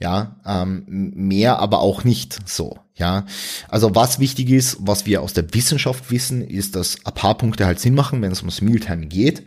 ja, 0.02 0.36
ähm, 0.46 0.84
mehr 0.88 1.60
aber 1.60 1.80
auch 1.80 2.04
nicht 2.04 2.50
so, 2.50 2.80
ja. 2.96 3.26
Also 3.70 3.94
was 3.94 4.20
wichtig 4.20 4.50
ist, 4.50 4.78
was 4.80 5.06
wir 5.06 5.22
aus 5.22 5.34
der 5.34 5.54
Wissenschaft 5.54 6.10
wissen, 6.10 6.42
ist, 6.42 6.76
dass 6.76 7.06
ein 7.06 7.14
paar 7.14 7.38
Punkte 7.38 7.68
halt 7.68 7.80
Sinn 7.80 7.94
machen, 7.94 8.22
wenn 8.22 8.32
es 8.32 8.40
ums 8.40 8.62
Mealtime 8.62 9.06
geht. 9.06 9.44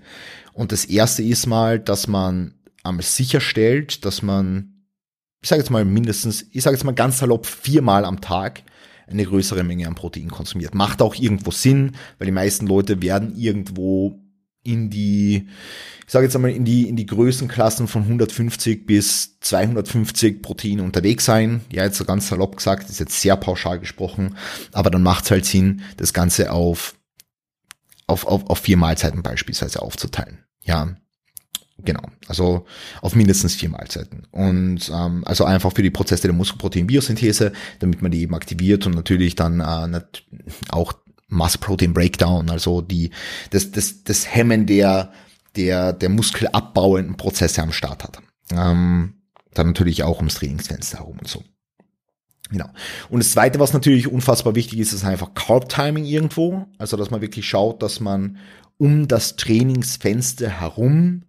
Und 0.52 0.70
das 0.70 0.84
erste 0.84 1.24
ist 1.24 1.46
mal, 1.46 1.80
dass 1.80 2.06
man 2.06 2.54
einmal 2.84 3.02
sicherstellt, 3.02 4.04
dass 4.04 4.22
man, 4.22 4.73
ich 5.44 5.50
sage 5.50 5.60
jetzt 5.60 5.70
mal 5.70 5.84
mindestens, 5.84 6.46
ich 6.52 6.62
sage 6.62 6.74
jetzt 6.74 6.84
mal 6.84 6.92
ganz 6.92 7.18
salopp 7.18 7.44
viermal 7.44 8.06
am 8.06 8.22
Tag 8.22 8.62
eine 9.06 9.26
größere 9.26 9.62
Menge 9.62 9.86
an 9.86 9.94
Protein 9.94 10.30
konsumiert. 10.30 10.74
Macht 10.74 11.02
auch 11.02 11.14
irgendwo 11.14 11.50
Sinn, 11.50 11.92
weil 12.18 12.24
die 12.24 12.32
meisten 12.32 12.66
Leute 12.66 13.02
werden 13.02 13.36
irgendwo 13.36 14.18
in 14.62 14.88
die, 14.88 15.46
ich 16.06 16.10
sage 16.10 16.24
jetzt 16.24 16.34
einmal, 16.34 16.52
in 16.52 16.64
die, 16.64 16.88
in 16.88 16.96
die 16.96 17.04
Größenklassen 17.04 17.88
von 17.88 18.04
150 18.04 18.86
bis 18.86 19.38
250 19.40 20.40
Proteine 20.40 20.82
unterwegs 20.82 21.26
sein. 21.26 21.60
Ja, 21.70 21.84
jetzt 21.84 21.98
so 21.98 22.06
ganz 22.06 22.28
salopp 22.28 22.56
gesagt, 22.56 22.88
ist 22.88 22.98
jetzt 22.98 23.20
sehr 23.20 23.36
pauschal 23.36 23.78
gesprochen, 23.78 24.38
aber 24.72 24.88
dann 24.88 25.02
macht 25.02 25.26
es 25.26 25.30
halt 25.30 25.44
Sinn, 25.44 25.82
das 25.98 26.14
Ganze 26.14 26.52
auf, 26.52 26.94
auf, 28.06 28.26
auf, 28.26 28.48
auf 28.48 28.60
vier 28.60 28.78
Mahlzeiten 28.78 29.22
beispielsweise 29.22 29.82
aufzuteilen. 29.82 30.38
Ja, 30.62 30.96
Genau, 31.78 32.02
also 32.28 32.66
auf 33.02 33.16
mindestens 33.16 33.56
vier 33.56 33.68
Mahlzeiten. 33.68 34.26
Und 34.30 34.90
ähm, 34.94 35.24
also 35.26 35.44
einfach 35.44 35.72
für 35.72 35.82
die 35.82 35.90
Prozesse 35.90 36.28
der 36.28 36.32
Muskelprotein-Biosynthese, 36.32 37.52
damit 37.80 38.00
man 38.00 38.12
die 38.12 38.22
eben 38.22 38.34
aktiviert 38.34 38.86
und 38.86 38.94
natürlich 38.94 39.34
dann 39.34 39.60
äh, 39.60 40.00
auch 40.70 40.92
Muscle 41.28 41.60
Protein 41.60 41.92
Breakdown, 41.92 42.48
also 42.48 42.80
die, 42.80 43.10
das, 43.50 43.72
das, 43.72 44.04
das 44.04 44.32
Hemmen 44.32 44.66
der, 44.66 45.12
der, 45.56 45.92
der 45.92 46.10
muskelabbauenden 46.10 47.16
Prozesse 47.16 47.62
am 47.62 47.72
Start 47.72 48.04
hat. 48.04 48.18
Ähm, 48.52 49.14
dann 49.52 49.68
natürlich 49.68 50.04
auch 50.04 50.18
ums 50.18 50.36
Trainingsfenster 50.36 50.98
herum 50.98 51.18
und 51.18 51.28
so. 51.28 51.42
Genau. 52.50 52.68
Und 53.08 53.20
das 53.20 53.32
zweite, 53.32 53.58
was 53.58 53.72
natürlich 53.72 54.06
unfassbar 54.06 54.54
wichtig 54.54 54.78
ist, 54.78 54.92
ist 54.92 55.04
einfach 55.04 55.34
Carb 55.34 55.68
Timing 55.68 56.04
irgendwo. 56.04 56.66
Also, 56.78 56.96
dass 56.96 57.10
man 57.10 57.20
wirklich 57.20 57.48
schaut, 57.48 57.82
dass 57.82 58.00
man 58.00 58.38
um 58.76 59.08
das 59.08 59.36
Trainingsfenster 59.36 60.48
herum 60.60 61.22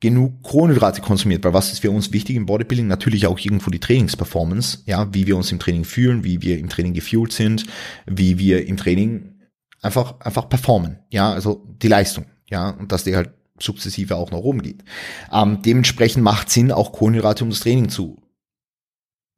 genug 0.00 0.42
Kohlenhydrate 0.42 1.02
konsumiert, 1.02 1.44
weil 1.44 1.52
was 1.52 1.72
ist 1.72 1.80
für 1.80 1.90
uns 1.90 2.12
wichtig 2.12 2.36
im 2.36 2.46
Bodybuilding? 2.46 2.86
Natürlich 2.86 3.26
auch 3.26 3.38
irgendwo 3.38 3.70
die 3.70 3.80
Trainingsperformance, 3.80 4.78
ja, 4.86 5.12
wie 5.12 5.26
wir 5.26 5.36
uns 5.36 5.52
im 5.52 5.58
Training 5.58 5.84
fühlen, 5.84 6.24
wie 6.24 6.40
wir 6.40 6.58
im 6.58 6.70
Training 6.70 6.94
gefühlt 6.94 7.32
sind, 7.32 7.66
wie 8.06 8.38
wir 8.38 8.66
im 8.66 8.78
Training 8.78 9.34
einfach, 9.82 10.18
einfach 10.20 10.48
performen, 10.48 10.98
ja, 11.10 11.32
also 11.32 11.66
die 11.82 11.88
Leistung, 11.88 12.26
ja, 12.48 12.70
und 12.70 12.92
dass 12.92 13.04
die 13.04 13.14
halt 13.14 13.30
sukzessive 13.58 14.16
auch 14.16 14.30
nach 14.30 14.38
oben 14.38 14.62
geht. 14.62 14.84
Ähm, 15.30 15.60
dementsprechend 15.62 16.24
macht 16.24 16.50
Sinn, 16.50 16.72
auch 16.72 16.92
Kohlenhydrate 16.92 17.44
um 17.44 17.50
das 17.50 17.60
Training 17.60 17.90
zu 17.90 18.16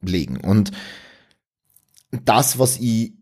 legen. 0.01 0.37
Und 0.39 0.71
das, 2.11 2.59
was 2.59 2.79
ich 2.79 3.15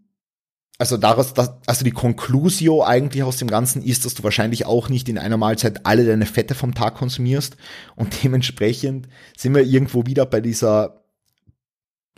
also 0.80 0.96
daraus, 0.96 1.34
dass, 1.34 1.52
also 1.66 1.84
die 1.84 1.90
Conclusio 1.90 2.82
eigentlich 2.82 3.22
aus 3.22 3.37
dem 3.37 3.49
Ganzen 3.49 3.82
ist, 3.82 4.06
dass 4.06 4.14
du 4.14 4.25
wahrscheinlich 4.25 4.64
auch 4.64 4.88
nicht 4.88 5.10
in 5.10 5.18
einer 5.18 5.37
Mahlzeit 5.37 5.84
alle 5.84 6.06
deine 6.06 6.25
Fette 6.25 6.54
vom 6.54 6.75
Tag 6.75 6.94
konsumierst 6.94 7.58
und 7.96 8.16
dementsprechend 8.25 9.06
sind 9.37 9.54
wir 9.54 9.62
irgendwo 9.62 10.06
wieder 10.06 10.25
bei 10.25 10.40
dieser 10.40 11.04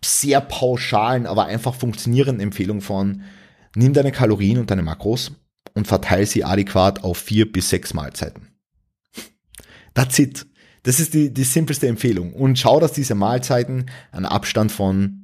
sehr 0.04 0.40
pauschalen, 0.40 1.26
aber 1.26 1.46
einfach 1.46 1.74
funktionierenden 1.74 2.40
Empfehlung 2.40 2.82
von 2.82 3.22
nimm 3.74 3.94
deine 3.94 4.12
Kalorien 4.12 4.58
und 4.58 4.70
deine 4.70 4.82
Makros 4.82 5.32
und 5.74 5.88
verteile 5.88 6.26
sie 6.26 6.44
adäquat 6.44 7.02
auf 7.02 7.18
vier 7.18 7.50
bis 7.50 7.68
sechs 7.68 7.94
Mahlzeiten. 7.94 8.46
That's 9.94 10.20
it. 10.20 10.46
Das 10.84 11.00
ist 11.00 11.14
die, 11.14 11.34
die 11.34 11.44
simpelste 11.44 11.88
Empfehlung. 11.88 12.32
Und 12.32 12.60
schau, 12.60 12.78
dass 12.78 12.92
diese 12.92 13.16
Mahlzeiten 13.16 13.86
einen 14.12 14.26
Abstand 14.26 14.70
von 14.70 15.21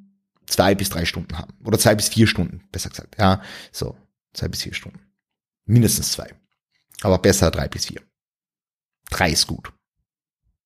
zwei 0.48 0.74
bis 0.74 0.90
drei 0.90 1.04
Stunden 1.04 1.38
haben. 1.38 1.54
Oder 1.64 1.78
zwei 1.78 1.94
bis 1.94 2.08
vier 2.08 2.26
Stunden, 2.26 2.62
besser 2.72 2.90
gesagt. 2.90 3.16
Ja, 3.18 3.42
so, 3.72 3.96
zwei 4.32 4.48
bis 4.48 4.62
vier 4.62 4.74
Stunden. 4.74 5.00
Mindestens 5.64 6.12
zwei. 6.12 6.34
Aber 7.02 7.18
besser 7.18 7.50
drei 7.50 7.68
bis 7.68 7.86
vier. 7.86 8.00
Drei 9.10 9.30
ist 9.30 9.46
gut. 9.46 9.72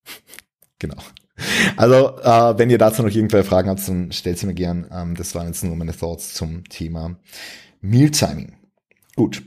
genau. 0.79 1.01
Also, 1.75 2.19
äh, 2.19 2.57
wenn 2.57 2.69
ihr 2.69 2.77
dazu 2.77 3.03
noch 3.03 3.13
irgendwelche 3.13 3.47
Fragen 3.47 3.69
habt, 3.69 3.87
dann 3.87 4.11
stellt 4.11 4.37
sie 4.37 4.45
mir 4.45 4.53
gern. 4.53 4.87
Ähm, 4.91 5.15
das 5.15 5.35
waren 5.35 5.47
jetzt 5.47 5.63
nur 5.63 5.75
meine 5.75 5.95
Thoughts 5.95 6.33
zum 6.33 6.63
Thema 6.65 7.17
Mealtiming. 7.81 8.53
Gut. 9.15 9.43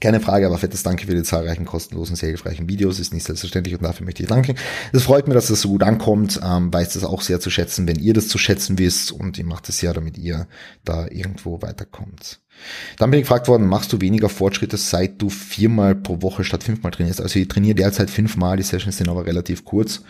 Keine 0.00 0.20
Frage, 0.20 0.46
aber 0.46 0.56
fettes 0.56 0.82
Danke 0.82 1.06
für 1.06 1.14
die 1.14 1.22
zahlreichen 1.22 1.66
kostenlosen, 1.66 2.16
sehr 2.16 2.30
hilfreichen 2.30 2.68
Videos. 2.68 2.98
Ist 2.98 3.12
nicht 3.12 3.26
selbstverständlich 3.26 3.74
und 3.74 3.82
dafür 3.82 4.06
möchte 4.06 4.22
ich 4.22 4.28
danken. 4.28 4.56
Es 4.92 5.02
freut 5.02 5.28
mich, 5.28 5.34
dass 5.34 5.48
das 5.48 5.60
so 5.60 5.68
gut 5.68 5.82
ankommt. 5.82 6.40
Ähm, 6.42 6.72
weiß 6.72 6.94
das 6.94 7.04
auch 7.04 7.20
sehr 7.20 7.38
zu 7.38 7.50
schätzen, 7.50 7.86
wenn 7.86 7.98
ihr 7.98 8.14
das 8.14 8.28
zu 8.28 8.38
schätzen 8.38 8.78
wisst 8.78 9.12
und 9.12 9.36
ihr 9.36 9.44
macht 9.44 9.68
es 9.68 9.82
ja, 9.82 9.92
damit 9.92 10.16
ihr 10.16 10.48
da 10.84 11.06
irgendwo 11.06 11.60
weiterkommt. 11.60 12.40
Dann 12.98 13.10
bin 13.10 13.20
ich 13.20 13.24
gefragt 13.24 13.48
worden, 13.48 13.66
machst 13.66 13.92
du 13.92 14.00
weniger 14.00 14.28
Fortschritte, 14.28 14.76
seit 14.76 15.20
du 15.20 15.30
viermal 15.30 15.94
pro 15.94 16.22
Woche 16.22 16.44
statt 16.44 16.62
fünfmal 16.62 16.92
trainierst? 16.92 17.20
Also 17.20 17.38
ich 17.38 17.48
trainiere 17.48 17.74
derzeit 17.74 18.10
fünfmal, 18.10 18.56
die 18.56 18.62
Sessions 18.62 18.98
sind 18.98 19.08
aber 19.08 19.26
relativ 19.26 19.64
kurz. 19.64 20.02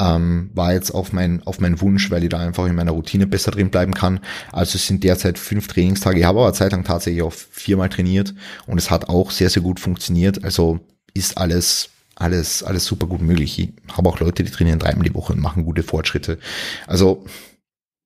Ähm, 0.00 0.50
war 0.54 0.72
jetzt 0.72 0.90
auf 0.90 1.12
mein, 1.12 1.42
auf 1.44 1.60
meinen 1.60 1.80
Wunsch, 1.80 2.10
weil 2.10 2.22
ich 2.22 2.30
da 2.30 2.38
einfach 2.38 2.66
in 2.66 2.74
meiner 2.74 2.92
Routine 2.92 3.26
besser 3.26 3.50
drin 3.50 3.70
bleiben 3.70 3.94
kann. 3.94 4.20
Also 4.52 4.76
es 4.76 4.86
sind 4.86 5.04
derzeit 5.04 5.38
fünf 5.38 5.66
Trainingstage. 5.68 6.18
Ich 6.18 6.24
habe 6.24 6.40
aber 6.40 6.52
zeitlang 6.52 6.84
tatsächlich 6.84 7.22
auch 7.22 7.32
viermal 7.32 7.88
trainiert 7.88 8.34
und 8.66 8.78
es 8.78 8.90
hat 8.90 9.08
auch 9.08 9.30
sehr, 9.30 9.50
sehr 9.50 9.62
gut 9.62 9.80
funktioniert. 9.80 10.44
Also 10.44 10.80
ist 11.14 11.38
alles 11.38 11.90
alles, 12.16 12.62
alles 12.62 12.84
super 12.84 13.06
gut 13.06 13.22
möglich. 13.22 13.58
Ich 13.58 13.72
habe 13.92 14.08
auch 14.08 14.20
Leute, 14.20 14.44
die 14.44 14.50
trainieren 14.50 14.78
dreimal 14.78 15.04
die 15.04 15.14
Woche 15.14 15.32
und 15.32 15.40
machen 15.40 15.64
gute 15.64 15.82
Fortschritte. 15.82 16.38
Also, 16.86 17.24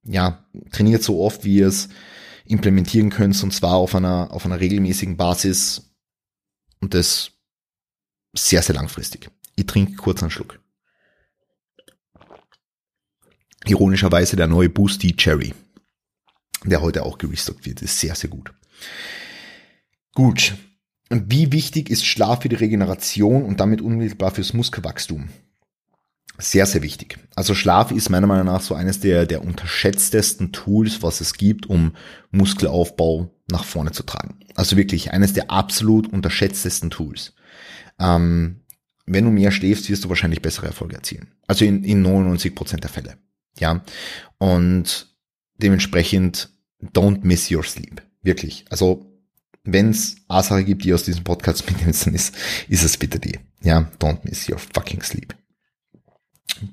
ja, 0.04 0.44
trainiert 0.72 1.02
so 1.02 1.20
oft, 1.20 1.44
wie 1.44 1.60
es 1.60 1.90
implementieren 2.48 3.10
könnt, 3.10 3.42
und 3.42 3.52
zwar 3.52 3.74
auf 3.74 3.94
einer, 3.94 4.30
auf 4.32 4.44
einer 4.44 4.58
regelmäßigen 4.58 5.16
Basis 5.16 5.90
und 6.80 6.94
das 6.94 7.32
sehr, 8.34 8.62
sehr 8.62 8.74
langfristig. 8.74 9.30
Ich 9.56 9.66
trinke 9.66 9.94
kurz 9.94 10.22
einen 10.22 10.30
Schluck. 10.30 10.60
Ironischerweise 13.66 14.36
der 14.36 14.46
neue 14.46 14.68
Boosty 14.68 15.14
Cherry, 15.16 15.52
der 16.64 16.80
heute 16.80 17.04
auch 17.04 17.18
gerestockt 17.18 17.66
wird, 17.66 17.82
ist 17.82 17.98
sehr, 17.98 18.14
sehr 18.14 18.30
gut. 18.30 18.52
Gut. 20.14 20.54
Wie 21.10 21.52
wichtig 21.52 21.90
ist 21.90 22.04
Schlaf 22.04 22.42
für 22.42 22.48
die 22.48 22.56
Regeneration 22.56 23.42
und 23.44 23.60
damit 23.60 23.80
unmittelbar 23.80 24.30
fürs 24.30 24.52
Muskelwachstum? 24.52 25.28
Sehr, 26.40 26.66
sehr 26.66 26.82
wichtig. 26.82 27.18
Also 27.34 27.54
Schlaf 27.54 27.90
ist 27.90 28.10
meiner 28.10 28.28
Meinung 28.28 28.46
nach 28.46 28.60
so 28.60 28.74
eines 28.74 29.00
der, 29.00 29.26
der 29.26 29.42
unterschätztesten 29.42 30.52
Tools, 30.52 31.02
was 31.02 31.20
es 31.20 31.34
gibt, 31.34 31.66
um 31.66 31.96
Muskelaufbau 32.30 33.30
nach 33.50 33.64
vorne 33.64 33.90
zu 33.90 34.04
tragen. 34.04 34.38
Also 34.54 34.76
wirklich 34.76 35.12
eines 35.12 35.32
der 35.32 35.50
absolut 35.50 36.12
unterschätztesten 36.12 36.90
Tools. 36.90 37.34
Ähm, 37.98 38.60
wenn 39.06 39.24
du 39.24 39.30
mehr 39.30 39.50
schläfst, 39.50 39.88
wirst 39.88 40.04
du 40.04 40.08
wahrscheinlich 40.08 40.40
bessere 40.40 40.66
Erfolge 40.66 40.94
erzielen. 40.94 41.28
Also 41.48 41.64
in, 41.64 41.82
in 41.82 42.02
99 42.02 42.54
Prozent 42.54 42.84
der 42.84 42.90
Fälle. 42.90 43.16
Ja. 43.58 43.82
Und 44.38 45.14
dementsprechend 45.56 46.50
don't 46.82 47.20
miss 47.22 47.50
your 47.50 47.64
sleep. 47.64 48.02
Wirklich. 48.22 48.64
Also 48.70 49.06
wenn 49.64 49.90
es 49.90 50.16
Aussage 50.28 50.64
gibt, 50.64 50.84
die 50.84 50.94
aus 50.94 51.02
diesem 51.02 51.24
Podcast 51.24 51.66
mitnehmen, 51.68 51.90
ist, 51.90 52.32
ist 52.68 52.84
es 52.84 52.96
bitte 52.96 53.18
die. 53.18 53.38
Ja, 53.62 53.90
don't 53.98 54.20
miss 54.22 54.48
your 54.48 54.58
fucking 54.58 55.02
sleep. 55.02 55.34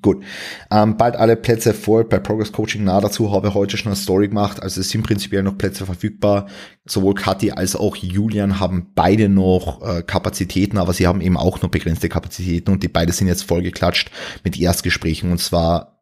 Gut. 0.01 0.23
Ähm, 0.71 0.97
bald 0.97 1.15
alle 1.15 1.35
Plätze 1.35 1.73
voll 1.73 2.05
bei 2.05 2.19
Progress 2.19 2.51
Coaching 2.51 2.83
nah 2.83 3.01
dazu 3.01 3.31
habe 3.31 3.49
ich 3.49 3.53
heute 3.53 3.77
schon 3.77 3.91
eine 3.91 3.95
Story 3.95 4.27
gemacht. 4.27 4.61
Also 4.61 4.81
es 4.81 4.89
sind 4.89 5.03
prinzipiell 5.03 5.43
noch 5.43 5.57
Plätze 5.57 5.85
verfügbar. 5.85 6.47
Sowohl 6.85 7.13
Kathi 7.15 7.51
als 7.51 7.75
auch 7.75 7.95
Julian 7.95 8.59
haben 8.59 8.87
beide 8.95 9.29
noch 9.29 9.81
äh, 9.81 10.03
Kapazitäten, 10.03 10.77
aber 10.77 10.93
sie 10.93 11.07
haben 11.07 11.21
eben 11.21 11.37
auch 11.37 11.61
nur 11.61 11.71
begrenzte 11.71 12.09
Kapazitäten 12.09 12.71
und 12.71 12.83
die 12.83 12.87
beide 12.87 13.11
sind 13.11 13.27
jetzt 13.27 13.43
vollgeklatscht 13.43 14.11
mit 14.43 14.59
Erstgesprächen 14.59 15.31
und 15.31 15.39
zwar 15.39 15.94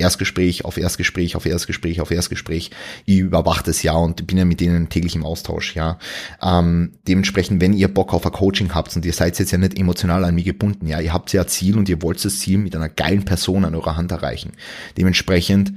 Erstgespräch 0.00 0.64
auf 0.64 0.76
Erstgespräch 0.76 1.36
auf 1.36 1.46
Erstgespräch 1.46 2.00
auf 2.00 2.10
Erstgespräch. 2.10 2.70
Ich 3.06 3.18
überwache 3.18 3.64
das 3.64 3.82
ja 3.82 3.92
und 3.92 4.26
bin 4.26 4.38
ja 4.38 4.44
mit 4.44 4.60
denen 4.60 4.88
täglich 4.88 5.14
im 5.14 5.24
Austausch, 5.24 5.76
ja. 5.76 5.98
Ähm, 6.42 6.92
dementsprechend, 7.06 7.60
wenn 7.60 7.72
ihr 7.72 7.88
Bock 7.88 8.12
auf 8.14 8.26
ein 8.26 8.32
Coaching 8.32 8.74
habt 8.74 8.96
und 8.96 9.04
ihr 9.04 9.12
seid 9.12 9.38
jetzt 9.38 9.50
ja 9.50 9.58
nicht 9.58 9.78
emotional 9.78 10.24
an 10.24 10.34
mich 10.34 10.44
gebunden, 10.44 10.86
ja, 10.86 11.00
ihr 11.00 11.12
habt 11.12 11.32
ja 11.32 11.42
ein 11.42 11.48
Ziel 11.48 11.78
und 11.78 11.88
ihr 11.88 12.02
wollt 12.02 12.24
das 12.24 12.40
Ziel 12.40 12.58
mit 12.58 12.74
einer 12.74 12.88
geilen 12.88 13.24
Person 13.24 13.64
an 13.64 13.74
eurer 13.74 13.96
Hand 13.96 14.10
erreichen. 14.10 14.52
Dementsprechend 14.96 15.72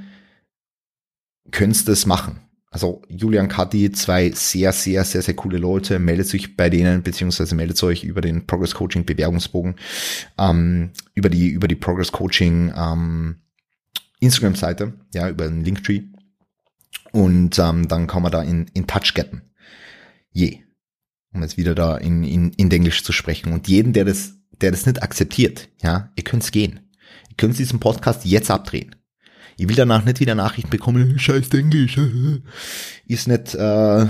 könnt 1.52 1.80
ihr 1.80 1.86
das 1.86 2.06
machen. 2.06 2.40
Also 2.74 3.04
Julian 3.08 3.50
Kati, 3.50 3.92
zwei 3.92 4.32
sehr, 4.32 4.74
sehr, 4.74 5.04
sehr, 5.04 5.22
sehr 5.22 5.36
coole 5.36 5.60
Leute. 5.60 6.00
Meldet 6.00 6.34
euch 6.34 6.58
bei 6.58 6.72
denen, 6.72 7.04
beziehungsweise 7.04 7.54
meldet 7.54 7.82
euch 7.84 8.04
über 8.04 8.20
den 8.20 8.48
Progress 8.48 8.74
Coaching 8.74 9.06
Bewerbungsbogen, 9.06 9.76
ähm, 10.40 10.90
über 11.14 11.30
die, 11.30 11.50
über 11.50 11.68
die 11.68 11.76
Progress 11.76 12.12
Coaching 12.12 12.74
ähm, 12.76 13.36
Instagram-Seite, 14.24 14.94
ja, 15.14 15.30
über 15.30 15.46
den 15.46 15.64
Linktree. 15.64 16.04
Und 17.12 17.60
ähm, 17.60 17.88
dann 17.88 18.08
kann 18.08 18.24
man 18.24 18.32
da 18.32 18.42
in, 18.42 18.68
in 18.74 18.88
Touch 18.88 19.14
getten. 19.14 19.44
Je. 20.32 20.60
Um 21.34 21.42
jetzt 21.42 21.58
wieder 21.58 21.76
da 21.76 21.98
in, 21.98 22.24
in, 22.24 22.52
in 22.54 22.72
Englisch 22.72 23.04
zu 23.04 23.12
sprechen. 23.12 23.54
Und 23.54 23.68
jeden, 23.68 23.94
der 23.94 24.06
das, 24.06 24.34
der 24.62 24.72
das 24.72 24.86
nicht 24.86 25.02
akzeptiert, 25.02 25.70
ja, 25.82 26.12
ihr 26.16 26.24
könnt's 26.24 26.52
gehen. 26.52 26.92
Ihr 27.30 27.36
könnt 27.38 27.58
diesen 27.58 27.80
Podcast 27.80 28.26
jetzt 28.26 28.52
abdrehen. 28.52 28.96
Ich 29.58 29.68
will 29.68 29.76
danach 29.76 30.04
nicht 30.06 30.20
wieder 30.20 30.36
Nachrichten 30.36 30.72
bekommen, 30.72 31.20
scheiß 31.20 31.50
Englisch. 31.50 32.00
Ist 33.08 33.28
nicht 33.28 33.54
äh, 33.56 34.06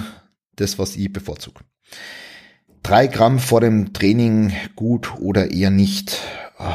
das, 0.56 0.80
was 0.80 0.96
ich 0.96 1.12
bevorzuge. 1.12 1.62
Drei 2.82 3.08
Gramm 3.08 3.40
vor 3.40 3.62
dem 3.62 3.94
Training 3.94 4.54
gut 4.76 5.14
oder 5.20 5.52
eher 5.52 5.72
nicht. 5.72 6.20
Oh 6.60 6.74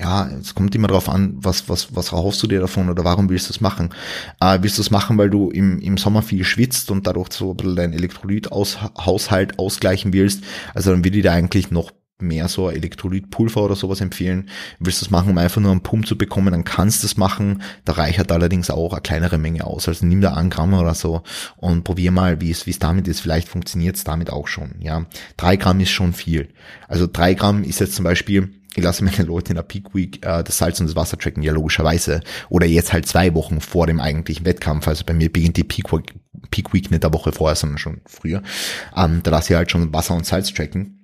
ja, 0.00 0.28
es 0.40 0.54
kommt 0.54 0.74
immer 0.74 0.88
darauf 0.88 1.10
an, 1.10 1.34
was, 1.36 1.68
was, 1.68 1.94
was 1.94 2.12
erhoffst 2.12 2.42
du 2.42 2.46
dir 2.46 2.60
davon 2.60 2.88
oder 2.88 3.04
warum 3.04 3.28
willst 3.28 3.50
du 3.50 3.52
es 3.52 3.60
machen? 3.60 3.90
Äh, 4.40 4.58
willst 4.62 4.78
du 4.78 4.82
es 4.82 4.90
machen, 4.90 5.18
weil 5.18 5.28
du 5.28 5.50
im, 5.50 5.78
im 5.78 5.98
Sommer 5.98 6.22
viel 6.22 6.42
schwitzt 6.42 6.90
und 6.90 7.06
dadurch 7.06 7.32
so 7.32 7.50
ein 7.50 7.56
bisschen 7.56 7.76
deinen 7.76 7.92
Elektrolythaushalt 7.92 9.58
ausgleichen 9.58 10.14
willst? 10.14 10.42
Also 10.72 10.90
dann 10.90 11.04
würde 11.04 11.18
ich 11.18 11.22
dir 11.22 11.32
eigentlich 11.32 11.70
noch 11.70 11.92
mehr 12.22 12.48
so 12.48 12.70
Elektrolytpulver 12.70 13.62
oder 13.62 13.76
sowas 13.76 14.00
empfehlen. 14.00 14.48
Willst 14.78 15.02
du 15.02 15.06
es 15.06 15.10
machen, 15.10 15.30
um 15.30 15.38
einfach 15.38 15.60
nur 15.60 15.70
einen 15.70 15.82
Pump 15.82 16.06
zu 16.06 16.16
bekommen, 16.16 16.52
dann 16.52 16.64
kannst 16.64 17.02
du 17.02 17.06
es 17.06 17.16
machen. 17.16 17.62
Da 17.84 17.92
reichert 17.92 18.32
allerdings 18.32 18.70
auch 18.70 18.92
eine 18.92 19.02
kleinere 19.02 19.38
Menge 19.38 19.66
aus. 19.66 19.86
Also 19.86 20.06
nimm 20.06 20.20
da 20.22 20.34
ein 20.34 20.50
Gramm 20.50 20.72
oder 20.74 20.94
so 20.94 21.22
und 21.56 21.84
probier 21.84 22.10
mal, 22.10 22.40
wie 22.40 22.50
es, 22.50 22.66
wie 22.66 22.70
es 22.70 22.78
damit 22.78 23.06
ist. 23.08 23.20
Vielleicht 23.20 23.48
funktioniert 23.48 23.96
es 23.96 24.04
damit 24.04 24.30
auch 24.30 24.48
schon. 24.48 24.76
Ja, 24.80 25.04
drei 25.36 25.56
Gramm 25.56 25.80
ist 25.80 25.90
schon 25.90 26.12
viel. 26.14 26.48
Also 26.88 27.06
drei 27.10 27.34
Gramm 27.34 27.64
ist 27.64 27.80
jetzt 27.80 27.94
zum 27.94 28.04
Beispiel 28.04 28.59
ich 28.74 28.82
lasse 28.82 29.04
meine 29.04 29.24
Leute 29.24 29.50
in 29.50 29.56
der 29.56 29.62
Peak 29.62 29.94
Week 29.94 30.24
äh, 30.24 30.44
das 30.44 30.58
Salz 30.58 30.80
und 30.80 30.86
das 30.86 30.96
Wasser 30.96 31.18
tracken, 31.18 31.42
ja 31.42 31.52
logischerweise. 31.52 32.20
Oder 32.48 32.66
jetzt 32.66 32.92
halt 32.92 33.06
zwei 33.06 33.34
Wochen 33.34 33.60
vor 33.60 33.86
dem 33.86 34.00
eigentlichen 34.00 34.46
Wettkampf. 34.46 34.86
Also 34.86 35.04
bei 35.04 35.12
mir 35.12 35.30
beginnt 35.30 35.56
die 35.56 35.64
Peak 35.64 35.92
Week, 35.92 36.14
Peak 36.50 36.72
Week 36.72 36.90
nicht 36.90 37.02
der 37.02 37.12
Woche 37.12 37.32
vorher, 37.32 37.56
sondern 37.56 37.78
schon 37.78 38.00
früher. 38.06 38.42
Ähm, 38.96 39.20
da 39.22 39.30
lasse 39.30 39.52
ich 39.52 39.56
halt 39.56 39.70
schon 39.70 39.92
Wasser 39.92 40.14
und 40.14 40.26
Salz 40.26 40.52
tracken. 40.52 40.96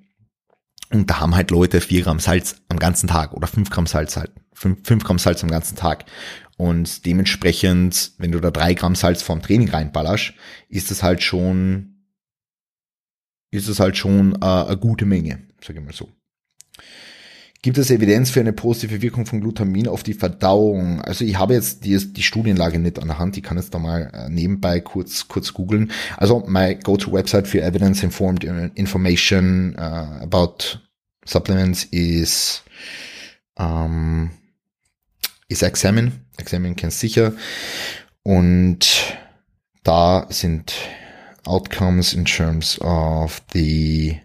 Und 0.92 1.11
da 1.11 1.20
haben 1.20 1.35
halt 1.35 1.50
Leute 1.50 1.80
vier 1.80 2.02
Gramm 2.02 2.20
Salz 2.20 2.62
am 2.68 2.78
ganzen 2.78 3.08
Tag 3.08 3.35
oder 3.35 3.49
fünf 3.49 3.70
Gramm 3.70 3.87
Salz 3.87 4.16
halt. 4.16 4.30
Fünf, 4.52 4.87
fünf 4.87 5.04
Gramm 5.04 5.18
Salz 5.18 5.42
am 5.42 5.50
ganzen 5.50 5.76
Tag. 5.76 6.04
Und 6.56 7.04
dementsprechend, 7.04 8.12
wenn 8.18 8.32
du 8.32 8.40
da 8.40 8.50
drei 8.50 8.75
Gramm 8.75 8.94
Salz 8.94 9.23
vorm 9.23 9.42
Training 9.42 9.68
reinballerst, 9.68 10.32
ist 10.68 10.90
das 10.90 11.02
halt 11.02 11.23
schon, 11.23 12.06
ist 13.50 13.68
es 13.68 13.80
halt 13.80 13.96
schon 13.96 14.35
äh, 14.40 14.44
eine 14.44 14.78
gute 14.78 15.04
Menge, 15.04 15.42
sage 15.61 15.80
ich 15.80 15.85
mal 15.85 15.92
so. 15.92 16.08
Gibt 17.62 17.78
es 17.78 17.90
Evidenz 17.90 18.30
für 18.30 18.40
eine 18.40 18.52
positive 18.52 19.02
Wirkung 19.02 19.26
von 19.26 19.40
Glutamin 19.40 19.88
auf 19.88 20.02
die 20.02 20.14
Verdauung? 20.14 21.00
Also 21.00 21.25
ich 21.25 21.38
habe 21.38 21.54
jetzt 21.54 21.84
die, 21.84 21.96
die 22.12 22.22
Studienlage 22.22 22.78
nicht 22.78 22.98
an 22.98 23.08
der 23.08 23.18
Hand, 23.18 23.36
ich 23.36 23.42
kann 23.42 23.56
jetzt 23.56 23.75
da 23.75 23.78
mal 23.78 24.10
äh, 24.12 24.28
nebenbei 24.28 24.80
kurz, 24.80 25.26
kurz 25.26 25.52
googeln. 25.52 25.90
Also 26.16 26.45
my 26.47 26.76
go-to-website 26.76 27.49
für 27.49 27.62
evidence-informed 27.62 28.45
information 28.75 29.75
uh, 29.78 30.23
about 30.23 30.78
supplements 31.25 31.84
is, 31.84 32.62
um, 33.58 34.30
is 35.49 35.62
Examine. 35.62 36.12
Examine 36.36 36.75
kennt 36.75 36.92
sicher. 36.92 37.32
Und 38.23 39.16
da 39.82 40.26
sind 40.30 40.75
Outcomes 41.45 42.12
in 42.12 42.25
terms 42.25 42.78
of 42.80 43.40
the 43.52 44.21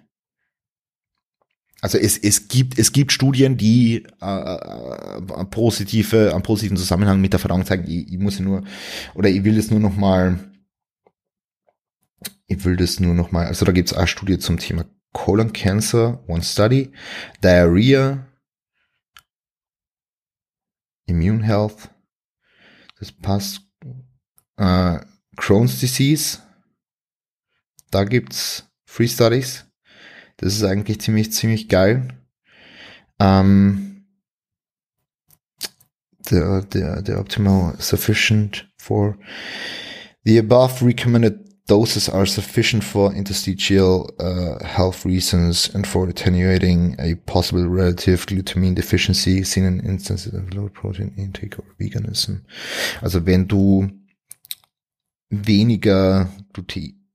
also 1.82 1.98
es, 1.98 2.18
es 2.18 2.48
gibt 2.48 2.78
es 2.78 2.92
gibt 2.92 3.12
Studien, 3.12 3.58
die 3.58 4.06
äh, 4.22 4.56
äh, 4.56 5.46
positive 5.50 6.32
einen 6.32 6.44
positiven 6.44 6.78
Zusammenhang 6.78 7.20
mit 7.20 7.34
der 7.34 7.40
Verdauung 7.40 7.66
zeigen. 7.66 7.90
Ich, 7.90 8.14
ich 8.14 8.20
muss 8.20 8.40
nur 8.40 8.64
oder 9.16 9.30
ich 9.30 9.44
will 9.44 9.56
das 9.56 9.72
nur 9.72 9.80
noch 9.80 9.98
mal 9.98 10.52
ich 12.46 12.64
will 12.66 12.76
das 12.76 13.00
nur 13.00 13.16
noch 13.16 13.32
mal. 13.32 13.48
Also 13.48 13.66
da 13.66 13.72
gibt 13.72 13.90
es 13.90 13.98
eine 13.98 14.08
Studie 14.08 14.38
zum 14.38 14.60
Thema 14.60 14.86
Colon 15.14 15.54
Cancer, 15.54 16.24
One 16.28 16.44
Study, 16.44 16.92
Diarrhea, 17.44 18.28
Immune 21.06 21.44
Health, 21.44 21.90
das 23.00 23.12
passt. 23.12 23.62
Äh, 24.58 25.00
Crohn's 25.38 25.80
Disease, 25.80 26.40
da 27.90 28.04
gibt's 28.04 28.70
Free 28.86 29.08
Studies. 29.08 29.66
Das 30.42 30.54
ist 30.54 30.64
eigentlich 30.64 31.00
ziemlich, 31.00 31.32
ziemlich 31.32 31.70
geil. 31.70 32.08
Ähm, 33.20 34.06
the, 36.30 36.62
the, 36.72 37.02
the 37.06 37.14
optimal 37.14 37.76
sufficient 37.80 38.68
for 38.78 39.18
the 40.26 40.40
above 40.40 40.84
recommended 40.84 41.52
doses 41.68 42.10
are 42.10 42.26
sufficient 42.26 42.84
for 42.84 43.14
interstitial 43.14 44.12
uh, 44.20 44.58
health 44.66 45.06
reasons 45.06 45.70
and 45.74 45.88
for 45.88 46.08
attenuating 46.08 46.96
a 47.00 47.16
possible 47.26 47.68
relative 47.68 48.26
glutamine 48.26 48.76
deficiency 48.76 49.44
seen 49.44 49.66
in 49.66 49.80
instances 49.82 50.34
of 50.34 50.54
low 50.54 50.70
protein 50.70 51.14
intake 51.18 51.58
or 51.60 51.66
veganism. 51.78 52.42
Also 53.02 53.26
wenn 53.26 53.48
du 53.48 53.88
weniger 55.30 56.30
Gluten, 56.52 57.08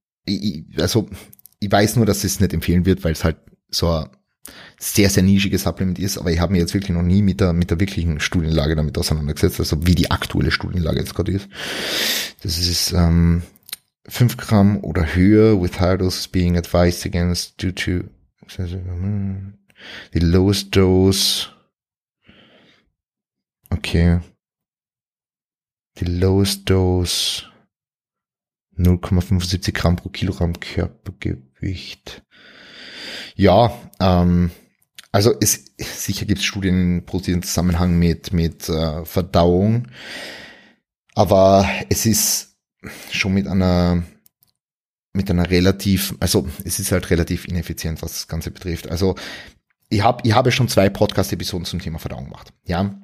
also 0.78 1.08
ich 1.66 1.72
weiß 1.72 1.96
nur, 1.96 2.06
dass 2.06 2.22
es 2.22 2.38
nicht 2.38 2.52
empfehlen 2.52 2.86
wird, 2.86 3.02
weil 3.02 3.10
es 3.10 3.24
halt 3.24 3.38
so 3.70 3.90
ein 3.90 4.08
sehr, 4.78 5.10
sehr 5.10 5.24
nischiges 5.24 5.64
Supplement 5.64 5.98
ist, 5.98 6.16
aber 6.16 6.30
ich 6.30 6.38
habe 6.38 6.52
mir 6.52 6.60
jetzt 6.60 6.74
wirklich 6.74 6.96
noch 6.96 7.02
nie 7.02 7.22
mit 7.22 7.40
der, 7.40 7.52
mit 7.52 7.70
der 7.70 7.80
wirklichen 7.80 8.20
Studienlage 8.20 8.76
damit 8.76 8.96
auseinandergesetzt, 8.96 9.58
also 9.58 9.84
wie 9.84 9.96
die 9.96 10.12
aktuelle 10.12 10.52
Studienlage 10.52 11.00
jetzt 11.00 11.16
gerade 11.16 11.32
ist. 11.32 11.48
Das 12.44 12.56
ist 12.56 12.92
ähm, 12.92 13.42
5 14.06 14.36
Gramm 14.36 14.84
oder 14.84 15.16
höher 15.16 15.60
with 15.60 15.80
higher 15.80 15.98
doses 15.98 16.28
being 16.28 16.56
advised 16.56 17.04
against 17.04 17.60
due 17.60 17.74
to 17.74 18.04
the 20.12 20.20
lowest 20.20 20.76
dose. 20.76 21.48
Okay. 23.70 24.20
The 25.98 26.04
lowest 26.04 26.70
dose 26.70 27.42
0,75 28.78 29.72
Gramm 29.72 29.96
pro 29.96 30.10
Kilogramm 30.10 30.60
Körpergewicht. 30.60 31.45
Ja, 33.34 33.72
ähm, 34.00 34.50
also 35.12 35.34
es, 35.40 35.64
sicher 35.78 36.26
gibt 36.26 36.40
es 36.40 36.44
Studien 36.44 37.04
positiven 37.06 37.42
Zusammenhang 37.42 37.98
mit, 37.98 38.32
mit 38.32 38.68
äh, 38.68 39.04
Verdauung, 39.04 39.88
aber 41.14 41.68
es 41.88 42.06
ist 42.06 42.56
schon 43.10 43.34
mit 43.34 43.46
einer 43.46 44.02
mit 45.12 45.30
einer 45.30 45.50
relativ, 45.50 46.14
also 46.20 46.46
es 46.64 46.78
ist 46.78 46.92
halt 46.92 47.08
relativ 47.08 47.48
ineffizient, 47.48 48.02
was 48.02 48.12
das 48.12 48.28
Ganze 48.28 48.50
betrifft. 48.50 48.88
Also 48.90 49.14
ich 49.88 50.02
habe 50.02 50.20
ich 50.28 50.34
habe 50.34 50.52
schon 50.52 50.68
zwei 50.68 50.90
Podcast-Episoden 50.90 51.64
zum 51.64 51.80
Thema 51.80 51.98
Verdauung 51.98 52.24
gemacht. 52.26 52.52
Ja, 52.66 53.00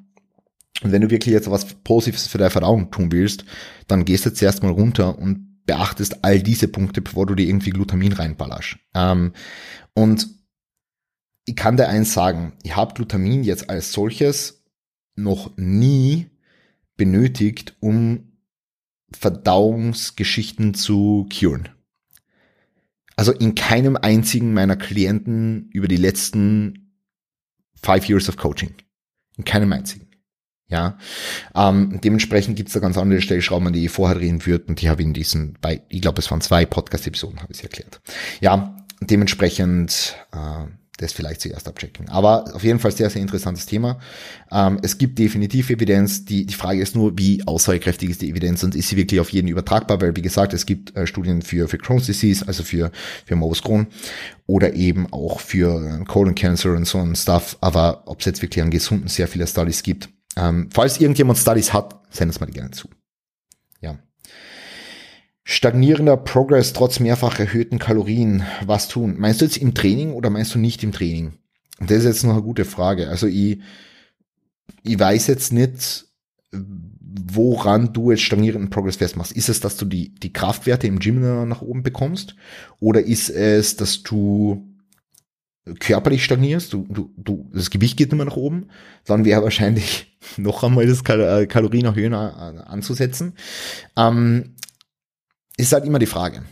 und 0.82 0.92
wenn 0.92 1.02
du 1.02 1.10
wirklich 1.10 1.32
jetzt 1.32 1.50
was 1.50 1.64
Positives 1.64 2.26
für 2.26 2.38
deine 2.38 2.50
Verdauung 2.50 2.90
tun 2.90 3.12
willst, 3.12 3.44
dann 3.86 4.04
gehst 4.04 4.24
du 4.24 4.30
jetzt 4.30 4.42
erstmal 4.42 4.72
runter 4.72 5.18
und 5.18 5.51
beachtest 5.66 6.24
all 6.24 6.42
diese 6.42 6.68
Punkte, 6.68 7.00
bevor 7.00 7.26
du 7.26 7.34
dir 7.34 7.46
irgendwie 7.46 7.70
Glutamin 7.70 8.12
reinballerst. 8.12 8.78
Ähm, 8.94 9.32
und 9.94 10.28
ich 11.44 11.56
kann 11.56 11.76
dir 11.76 11.88
eins 11.88 12.12
sagen, 12.12 12.52
ich 12.62 12.76
habe 12.76 12.94
Glutamin 12.94 13.42
jetzt 13.44 13.68
als 13.68 13.92
solches 13.92 14.64
noch 15.16 15.56
nie 15.56 16.30
benötigt, 16.96 17.76
um 17.80 18.32
Verdauungsgeschichten 19.12 20.74
zu 20.74 21.28
curen. 21.32 21.68
Also 23.16 23.32
in 23.32 23.54
keinem 23.54 23.96
einzigen 23.96 24.54
meiner 24.54 24.76
Klienten 24.76 25.68
über 25.70 25.88
die 25.88 25.96
letzten 25.96 26.96
five 27.82 28.08
years 28.08 28.28
of 28.28 28.36
coaching. 28.36 28.74
In 29.36 29.44
keinem 29.44 29.72
einzigen. 29.72 30.11
Ja, 30.72 30.96
ähm, 31.54 32.00
dementsprechend 32.02 32.56
gibt's 32.56 32.72
da 32.72 32.80
ganz 32.80 32.96
andere 32.96 33.20
Stellschrauben, 33.20 33.74
die 33.74 33.84
ich 33.84 33.90
vorher 33.90 34.18
reden 34.18 34.44
würde 34.46 34.64
und 34.68 34.80
die 34.80 34.88
habe 34.88 35.02
ich 35.02 35.06
in 35.06 35.12
diesen, 35.12 35.58
bei, 35.60 35.82
ich 35.90 36.00
glaube, 36.00 36.20
es 36.20 36.30
waren 36.30 36.40
zwei 36.40 36.64
Podcast-Episoden, 36.64 37.42
habe 37.42 37.52
ich 37.52 37.62
erklärt. 37.62 38.00
Ja, 38.40 38.74
dementsprechend 39.02 40.16
äh, 40.32 40.66
das 40.96 41.12
vielleicht 41.12 41.40
zuerst 41.40 41.68
abchecken. 41.68 42.08
Aber 42.08 42.54
auf 42.54 42.64
jeden 42.64 42.78
Fall 42.78 42.92
sehr, 42.92 43.10
sehr 43.10 43.20
interessantes 43.20 43.66
Thema. 43.66 43.98
Ähm, 44.50 44.78
es 44.82 44.96
gibt 44.96 45.18
definitiv 45.18 45.68
Evidenz. 45.68 46.24
Die, 46.24 46.46
die 46.46 46.54
Frage 46.54 46.80
ist 46.80 46.94
nur, 46.94 47.18
wie 47.18 47.46
aussagekräftig 47.46 48.10
ist 48.10 48.22
die 48.22 48.30
Evidenz 48.30 48.62
und 48.62 48.74
ist 48.74 48.88
sie 48.88 48.96
wirklich 48.96 49.20
auf 49.20 49.30
jeden 49.30 49.48
übertragbar? 49.48 50.00
Weil, 50.00 50.16
wie 50.16 50.22
gesagt, 50.22 50.54
es 50.54 50.64
gibt 50.64 50.96
äh, 50.96 51.06
Studien 51.06 51.42
für, 51.42 51.68
für 51.68 51.78
Crohn's 51.78 52.06
Disease, 52.06 52.46
also 52.46 52.62
für, 52.62 52.90
für 53.26 53.36
Morbus 53.36 53.62
Crohn 53.62 53.88
oder 54.46 54.74
eben 54.74 55.12
auch 55.12 55.40
für 55.40 56.00
äh, 56.00 56.04
Colon 56.04 56.34
Cancer 56.34 56.74
und 56.74 56.86
so 56.86 56.98
ein 56.98 57.16
Stuff. 57.16 57.58
Aber 57.60 58.04
ob 58.06 58.20
es 58.20 58.26
jetzt 58.26 58.42
wirklich 58.42 58.62
an 58.62 58.70
Gesunden 58.70 59.08
sehr 59.08 59.28
viele 59.28 59.46
Studies 59.46 59.82
gibt. 59.82 60.08
Ähm, 60.36 60.68
falls 60.72 61.00
irgendjemand 61.00 61.38
Studies 61.38 61.72
hat, 61.72 62.00
sendet 62.10 62.36
es 62.36 62.40
mal 62.40 62.46
gerne 62.46 62.70
zu. 62.70 62.88
Ja. 63.80 63.98
Stagnierender 65.44 66.16
Progress 66.16 66.72
trotz 66.72 67.00
mehrfach 67.00 67.38
erhöhten 67.38 67.78
Kalorien. 67.78 68.44
Was 68.64 68.88
tun? 68.88 69.16
Meinst 69.18 69.40
du 69.40 69.44
jetzt 69.44 69.56
im 69.56 69.74
Training 69.74 70.12
oder 70.12 70.30
meinst 70.30 70.54
du 70.54 70.58
nicht 70.58 70.82
im 70.82 70.92
Training? 70.92 71.34
Das 71.80 71.98
ist 71.98 72.04
jetzt 72.04 72.24
noch 72.24 72.34
eine 72.34 72.42
gute 72.42 72.64
Frage. 72.64 73.08
Also 73.08 73.26
ich, 73.26 73.60
ich 74.82 74.98
weiß 74.98 75.26
jetzt 75.26 75.52
nicht, 75.52 76.06
woran 76.52 77.92
du 77.92 78.10
jetzt 78.10 78.22
stagnierenden 78.22 78.70
Progress 78.70 78.96
festmachst. 78.96 79.32
Ist 79.32 79.48
es, 79.48 79.60
dass 79.60 79.76
du 79.76 79.84
die, 79.84 80.14
die 80.14 80.32
Kraftwerte 80.32 80.86
im 80.86 80.98
Gym 80.98 81.48
nach 81.48 81.62
oben 81.62 81.82
bekommst? 81.82 82.36
Oder 82.78 83.02
ist 83.02 83.28
es, 83.28 83.76
dass 83.76 84.02
du 84.02 84.71
körperlich 85.78 86.24
stagnierst, 86.24 86.72
du, 86.72 86.86
du, 86.88 87.12
du, 87.16 87.50
das 87.52 87.70
Gewicht 87.70 87.96
geht 87.96 88.12
immer 88.12 88.24
nach 88.24 88.36
oben, 88.36 88.68
dann 89.04 89.24
wäre 89.24 89.42
wahrscheinlich 89.42 90.16
noch 90.36 90.62
einmal 90.64 90.86
das 90.86 91.04
Kal 91.04 91.20
äh, 91.20 91.46
Kalorien 91.46 91.86
erhöhen 91.86 92.14
anzusetzen. 92.14 93.34
Ähm, 93.96 94.56
ist 95.56 95.72
halt 95.72 95.84
immer 95.84 95.98
die 95.98 96.06
Frage. 96.06 96.42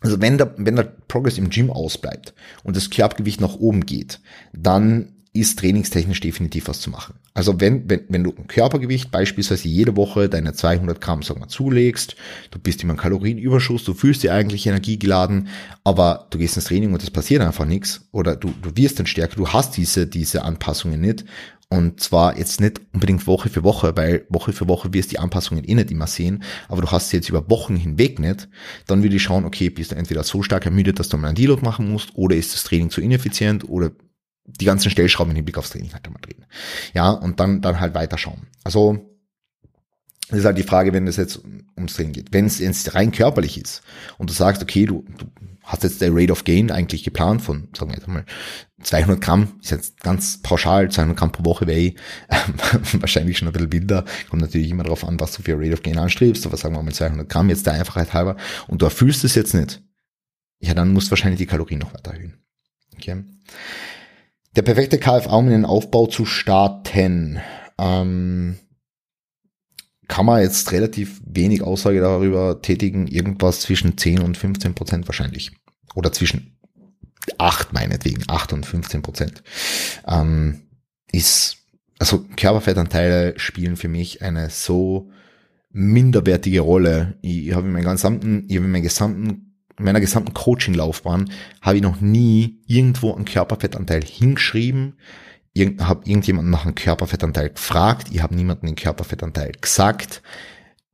Also 0.00 0.20
wenn 0.20 0.36
der, 0.36 0.54
wenn 0.58 0.76
der 0.76 0.82
Progress 0.82 1.38
im 1.38 1.50
Gym 1.50 1.70
ausbleibt 1.70 2.34
und 2.64 2.76
das 2.76 2.90
Körpergewicht 2.90 3.40
nach 3.40 3.54
oben 3.54 3.86
geht, 3.86 4.20
dann 4.52 5.21
ist 5.34 5.58
trainingstechnisch 5.58 6.20
definitiv 6.20 6.68
was 6.68 6.80
zu 6.80 6.90
machen. 6.90 7.14
Also 7.32 7.58
wenn, 7.58 7.88
wenn, 7.88 8.02
wenn 8.08 8.22
du 8.22 8.34
ein 8.36 8.48
Körpergewicht 8.48 9.10
beispielsweise 9.10 9.66
jede 9.66 9.96
Woche 9.96 10.28
deine 10.28 10.52
200 10.52 11.00
Gramm, 11.00 11.22
sagen 11.22 11.40
wir, 11.40 11.48
zulegst, 11.48 12.16
du 12.50 12.58
bist 12.58 12.82
immer 12.82 12.92
ein 12.92 12.98
Kalorienüberschuss, 12.98 13.84
du 13.84 13.94
fühlst 13.94 14.22
dich 14.22 14.30
eigentlich 14.30 14.66
energiegeladen, 14.66 15.48
aber 15.84 16.26
du 16.30 16.36
gehst 16.36 16.56
ins 16.56 16.66
Training 16.66 16.92
und 16.92 17.02
es 17.02 17.10
passiert 17.10 17.40
einfach 17.40 17.64
nichts 17.64 18.06
oder 18.12 18.36
du, 18.36 18.52
du 18.60 18.76
wirst 18.76 18.98
dann 18.98 19.06
stärker, 19.06 19.36
du 19.36 19.48
hast 19.48 19.78
diese, 19.78 20.06
diese 20.06 20.42
Anpassungen 20.42 21.00
nicht 21.00 21.24
und 21.70 22.00
zwar 22.00 22.36
jetzt 22.36 22.60
nicht 22.60 22.82
unbedingt 22.92 23.26
Woche 23.26 23.48
für 23.48 23.64
Woche, 23.64 23.96
weil 23.96 24.26
Woche 24.28 24.52
für 24.52 24.68
Woche 24.68 24.92
wirst 24.92 25.12
die 25.12 25.18
Anpassungen 25.18 25.64
eh 25.64 25.74
nicht 25.74 25.90
immer 25.90 26.06
sehen, 26.06 26.42
aber 26.68 26.82
du 26.82 26.90
hast 26.90 27.08
sie 27.08 27.16
jetzt 27.16 27.30
über 27.30 27.48
Wochen 27.48 27.76
hinweg 27.76 28.18
nicht, 28.18 28.50
dann 28.86 29.02
würde 29.02 29.16
ich 29.16 29.22
schauen, 29.22 29.46
okay, 29.46 29.70
bist 29.70 29.92
du 29.92 29.96
entweder 29.96 30.22
so 30.24 30.42
stark 30.42 30.66
ermüdet, 30.66 30.98
dass 30.98 31.08
du 31.08 31.16
mal 31.16 31.28
einen 31.28 31.36
Deload 31.36 31.62
machen 31.62 31.90
musst, 31.90 32.10
oder 32.14 32.36
ist 32.36 32.52
das 32.52 32.64
Training 32.64 32.90
zu 32.90 33.00
ineffizient, 33.00 33.66
oder 33.66 33.92
die 34.44 34.64
ganzen 34.64 34.90
Stellschrauben 34.90 35.30
im 35.30 35.36
Hinblick 35.36 35.58
aufs 35.58 35.70
Training 35.70 35.92
halt 35.92 36.06
einmal 36.06 36.22
drehen. 36.22 36.44
Ja, 36.94 37.10
und 37.10 37.40
dann, 37.40 37.60
dann 37.62 37.80
halt 37.80 37.94
weiterschauen. 37.94 38.46
Also, 38.64 39.08
das 40.28 40.40
ist 40.40 40.44
halt 40.44 40.58
die 40.58 40.62
Frage, 40.62 40.92
wenn 40.92 41.06
es 41.06 41.16
jetzt 41.16 41.40
ums 41.76 41.94
Training 41.94 42.12
geht. 42.12 42.32
Wenn 42.32 42.46
es 42.46 42.58
jetzt 42.58 42.94
rein 42.94 43.12
körperlich 43.12 43.60
ist 43.60 43.82
und 44.18 44.30
du 44.30 44.34
sagst, 44.34 44.62
okay, 44.62 44.86
du, 44.86 45.04
du 45.18 45.26
hast 45.62 45.84
jetzt 45.84 46.00
der 46.00 46.10
Rate 46.12 46.32
of 46.32 46.44
Gain 46.44 46.70
eigentlich 46.70 47.04
geplant 47.04 47.42
von, 47.42 47.68
sagen 47.76 47.90
wir 47.90 47.98
jetzt 47.98 48.08
mal, 48.08 48.24
200 48.82 49.20
Gramm, 49.20 49.58
ist 49.62 49.70
jetzt 49.70 50.00
ganz 50.00 50.42
pauschal, 50.42 50.90
200 50.90 51.16
Gramm 51.16 51.32
pro 51.32 51.44
Woche 51.44 51.66
wäre 51.66 51.78
eh, 51.78 51.94
wahrscheinlich 52.94 53.38
schon 53.38 53.48
ein 53.48 53.52
bisschen 53.52 53.72
wilder, 53.72 54.04
kommt 54.28 54.42
natürlich 54.42 54.70
immer 54.70 54.82
darauf 54.82 55.04
an, 55.04 55.20
was 55.20 55.32
du 55.32 55.42
für 55.42 55.56
Rate 55.56 55.72
of 55.72 55.82
Gain 55.82 55.98
anstrebst, 55.98 56.46
aber 56.46 56.56
sagen 56.56 56.74
wir 56.74 56.82
mal 56.82 56.92
200 56.92 57.28
Gramm, 57.28 57.48
jetzt 57.48 57.66
der 57.66 57.74
Einfachheit 57.74 58.12
halber, 58.12 58.36
und 58.66 58.82
du 58.82 58.86
erfüllst 58.86 59.22
es 59.24 59.34
jetzt 59.34 59.54
nicht, 59.54 59.82
ja, 60.58 60.74
dann 60.74 60.92
musst 60.92 61.08
du 61.08 61.10
wahrscheinlich 61.12 61.38
die 61.38 61.46
Kalorien 61.46 61.80
noch 61.80 61.94
weiter 61.94 62.12
erhöhen. 62.12 62.38
Okay. 62.94 63.22
Der 64.54 64.62
perfekte 64.62 64.98
KFA, 64.98 65.36
um 65.36 65.46
in 65.46 65.52
den 65.52 65.64
Aufbau 65.64 66.06
zu 66.06 66.26
starten. 66.26 67.40
Ähm, 67.78 68.58
kann 70.08 70.26
man 70.26 70.42
jetzt 70.42 70.72
relativ 70.72 71.22
wenig 71.24 71.62
Aussage 71.62 72.00
darüber 72.00 72.60
tätigen, 72.60 73.06
irgendwas 73.06 73.60
zwischen 73.60 73.96
10 73.96 74.20
und 74.20 74.36
15 74.36 74.74
Prozent 74.74 75.08
wahrscheinlich. 75.08 75.52
Oder 75.94 76.12
zwischen 76.12 76.58
8 77.38 77.72
meinetwegen, 77.72 78.24
8 78.26 78.52
und 78.52 78.66
15 78.66 79.00
Prozent. 79.00 79.42
Ähm, 80.06 80.62
ist, 81.12 81.56
also 81.98 82.24
Körperfettanteile 82.36 83.38
spielen 83.38 83.76
für 83.76 83.88
mich 83.88 84.22
eine 84.22 84.50
so 84.50 85.10
minderwertige 85.70 86.60
Rolle. 86.60 87.14
Ich 87.22 87.54
habe 87.54 87.68
in 87.68 87.72
meinem 87.72 87.90
gesamten, 87.90 88.44
ich 88.48 88.56
habe 88.56 88.66
in 88.66 88.72
meinem 88.72 88.82
gesamten 88.82 89.51
meiner 89.78 90.00
gesamten 90.00 90.34
Coaching-Laufbahn 90.34 91.30
habe 91.60 91.76
ich 91.76 91.82
noch 91.82 92.00
nie 92.00 92.60
irgendwo 92.66 93.14
einen 93.14 93.24
Körperfettanteil 93.24 94.02
hingeschrieben, 94.02 94.96
Irgend, 95.54 95.86
habe 95.86 96.08
irgendjemanden 96.08 96.50
nach 96.50 96.64
einem 96.64 96.74
Körperfettanteil 96.74 97.50
gefragt, 97.50 98.08
ich 98.10 98.22
habe 98.22 98.34
niemanden 98.34 98.66
den 98.66 98.74
Körperfettanteil 98.74 99.52
gesagt. 99.60 100.22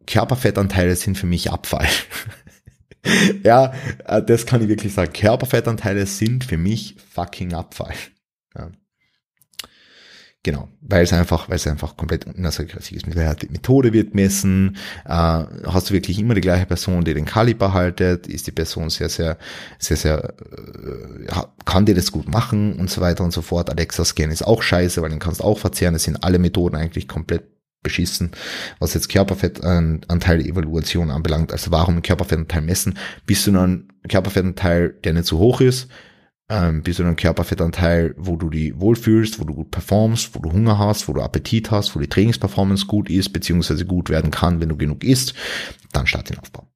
Körperfettanteile 0.07 0.97
sind 0.97 1.17
für 1.17 1.27
mich 1.27 1.53
Abfall. 1.53 1.87
ja, 3.45 3.73
äh, 4.05 4.23
das 4.23 4.47
kann 4.47 4.63
ich 4.63 4.69
wirklich 4.69 4.95
sagen. 4.95 5.13
Körperfettanteile 5.13 6.07
sind 6.07 6.45
für 6.45 6.57
mich 6.57 6.97
fucking 7.13 7.53
Abfall. 7.53 7.95
Ja. 8.57 8.71
Genau, 10.45 10.69
weil 10.83 11.03
es 11.03 11.13
einfach, 11.13 11.49
weil 11.49 11.57
es 11.57 11.67
einfach 11.67 11.97
komplett 11.97 12.25
unausgegriffig 12.27 12.97
ist. 12.97 13.07
Die 13.07 13.49
Methode 13.51 13.93
wird 13.93 14.15
messen, 14.15 14.77
äh, 15.05 15.11
hast 15.11 15.91
du 15.91 15.95
wirklich 15.95 16.19
immer 16.21 16.35
die 16.35 16.41
gleiche 16.41 16.65
Person, 16.65 17.05
die 17.05 17.13
den 17.13 17.25
Kaliber 17.25 17.75
haltet, 17.75 18.29
ist 18.29 18.47
die 18.47 18.53
Person 18.53 18.89
sehr, 18.89 19.09
sehr, 19.09 19.37
sehr, 19.81 19.97
sehr, 19.97 20.35
äh, 20.41 21.43
kann 21.65 21.87
die 21.87 21.95
das 21.95 22.13
gut 22.13 22.29
machen 22.29 22.79
und 22.79 22.89
so 22.89 23.01
weiter 23.01 23.25
und 23.25 23.33
so 23.33 23.43
fort. 23.43 23.69
Alexa 23.69 24.05
Scan 24.05 24.31
ist 24.31 24.47
auch 24.47 24.63
scheiße, 24.63 25.03
weil 25.03 25.11
den 25.11 25.19
kannst 25.19 25.41
du 25.41 25.45
auch 25.45 25.59
verzehren. 25.59 25.97
Es 25.97 26.05
sind 26.05 26.23
alle 26.23 26.39
Methoden 26.39 26.77
eigentlich 26.77 27.09
komplett 27.09 27.43
beschissen, 27.83 28.31
was 28.79 28.95
jetzt 28.95 29.09
Körperfettanteil 29.09 30.41
Evaluation 30.41 31.11
anbelangt. 31.11 31.53
Also 31.53 31.73
warum 31.73 32.01
Körperfettanteil 32.01 32.63
messen? 32.63 32.97
Bist 33.27 33.47
du 33.47 33.53
nur 33.53 33.63
ein 33.63 33.89
Körperfettanteil, 34.09 34.91
der 35.05 35.15
nicht 35.15 35.27
zu 35.27 35.39
hoch 35.39 35.61
ist? 35.61 35.89
Ähm, 36.51 36.83
bist 36.83 36.99
du 36.99 37.05
ein 37.05 37.17
Körperfettanteil, 37.17 38.15
wo 38.17 38.37
du 38.37 38.49
die 38.49 38.79
wohlfühlst, 38.81 39.39
wo 39.41 39.45
du 39.45 39.55
gut 39.55 39.71
performst, 39.71 40.35
wo 40.35 40.41
du 40.41 40.53
Hunger 40.53 40.79
hast, 40.79 41.09
wo 41.09 41.13
du 41.13 41.21
Appetit 41.21 41.71
hast, 41.71 41.95
wo 41.95 42.01
die 42.01 42.09
Trainingsperformance 42.09 42.87
gut 42.87 43.11
ist, 43.11 43.31
beziehungsweise 43.31 43.85
gut 43.85 44.09
werden 44.09 44.31
kann, 44.31 44.61
wenn 44.61 44.71
du 44.71 44.77
genug 44.77 45.05
isst, 45.05 45.35
dann 45.93 46.07
start 46.07 46.31
den 46.31 46.39
Aufbau. 46.39 46.67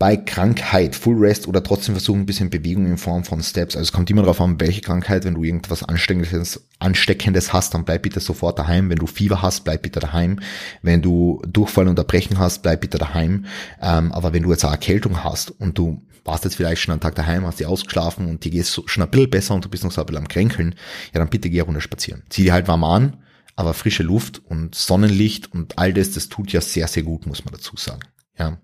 Bei 0.00 0.16
Krankheit, 0.16 0.94
Full 0.94 1.18
Rest 1.18 1.48
oder 1.48 1.60
trotzdem 1.60 1.96
versuchen, 1.96 2.20
ein 2.20 2.26
bisschen 2.26 2.50
Bewegung 2.50 2.86
in 2.86 2.98
Form 2.98 3.24
von 3.24 3.42
Steps. 3.42 3.74
Also 3.74 3.88
es 3.88 3.92
kommt 3.92 4.08
immer 4.08 4.22
darauf 4.22 4.40
an, 4.40 4.60
welche 4.60 4.80
Krankheit. 4.80 5.24
Wenn 5.24 5.34
du 5.34 5.42
irgendwas 5.42 5.82
Ansteckendes, 5.82 6.68
Ansteckendes 6.78 7.52
hast, 7.52 7.74
dann 7.74 7.84
bleib 7.84 8.02
bitte 8.02 8.20
sofort 8.20 8.60
daheim. 8.60 8.90
Wenn 8.90 8.98
du 8.98 9.08
Fieber 9.08 9.42
hast, 9.42 9.64
bleib 9.64 9.82
bitte 9.82 9.98
daheim. 9.98 10.38
Wenn 10.82 11.02
du 11.02 11.42
Durchfall 11.48 11.88
und 11.88 11.98
Erbrechen 11.98 12.38
hast, 12.38 12.62
bleib 12.62 12.82
bitte 12.82 12.98
daheim. 12.98 13.46
Ähm, 13.82 14.12
aber 14.12 14.32
wenn 14.32 14.44
du 14.44 14.52
jetzt 14.52 14.64
eine 14.64 14.74
Erkältung 14.74 15.24
hast 15.24 15.50
und 15.50 15.76
du 15.76 16.00
warst 16.24 16.44
jetzt 16.44 16.54
vielleicht 16.54 16.80
schon 16.80 16.92
einen 16.92 17.00
Tag 17.00 17.16
daheim, 17.16 17.44
hast 17.44 17.58
dich 17.58 17.66
ausgeschlafen 17.66 18.28
und 18.28 18.44
dir 18.44 18.52
geht's 18.52 18.80
schon 18.86 19.02
ein 19.02 19.10
bisschen 19.10 19.30
besser 19.30 19.54
und 19.54 19.64
du 19.64 19.68
bist 19.68 19.82
noch 19.82 19.90
so 19.90 20.00
ein 20.00 20.06
bisschen 20.06 20.22
am 20.22 20.28
Kränkeln, 20.28 20.76
ja 21.12 21.18
dann 21.18 21.28
bitte 21.28 21.50
geh 21.50 21.60
runter 21.60 21.80
spazieren. 21.80 22.22
Zieh 22.28 22.44
dir 22.44 22.52
halt 22.52 22.68
warm 22.68 22.84
an, 22.84 23.16
aber 23.56 23.74
frische 23.74 24.04
Luft 24.04 24.42
und 24.44 24.76
Sonnenlicht 24.76 25.52
und 25.52 25.76
all 25.76 25.92
das, 25.92 26.12
das 26.12 26.28
tut 26.28 26.52
ja 26.52 26.60
sehr, 26.60 26.86
sehr 26.86 27.02
gut, 27.02 27.26
muss 27.26 27.44
man 27.44 27.54
dazu 27.54 27.76
sagen. 27.76 28.02
Ja. 28.38 28.58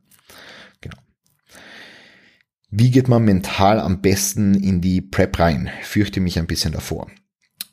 Wie 2.77 2.91
geht 2.91 3.07
man 3.07 3.25
mental 3.25 3.79
am 3.79 4.01
besten 4.01 4.55
in 4.55 4.81
die 4.81 5.01
Prep 5.01 5.39
rein? 5.39 5.71
Fürchte 5.83 6.19
mich 6.19 6.41
ein 6.41 6.49
bisschen 6.49 6.73
davor. 6.73 7.09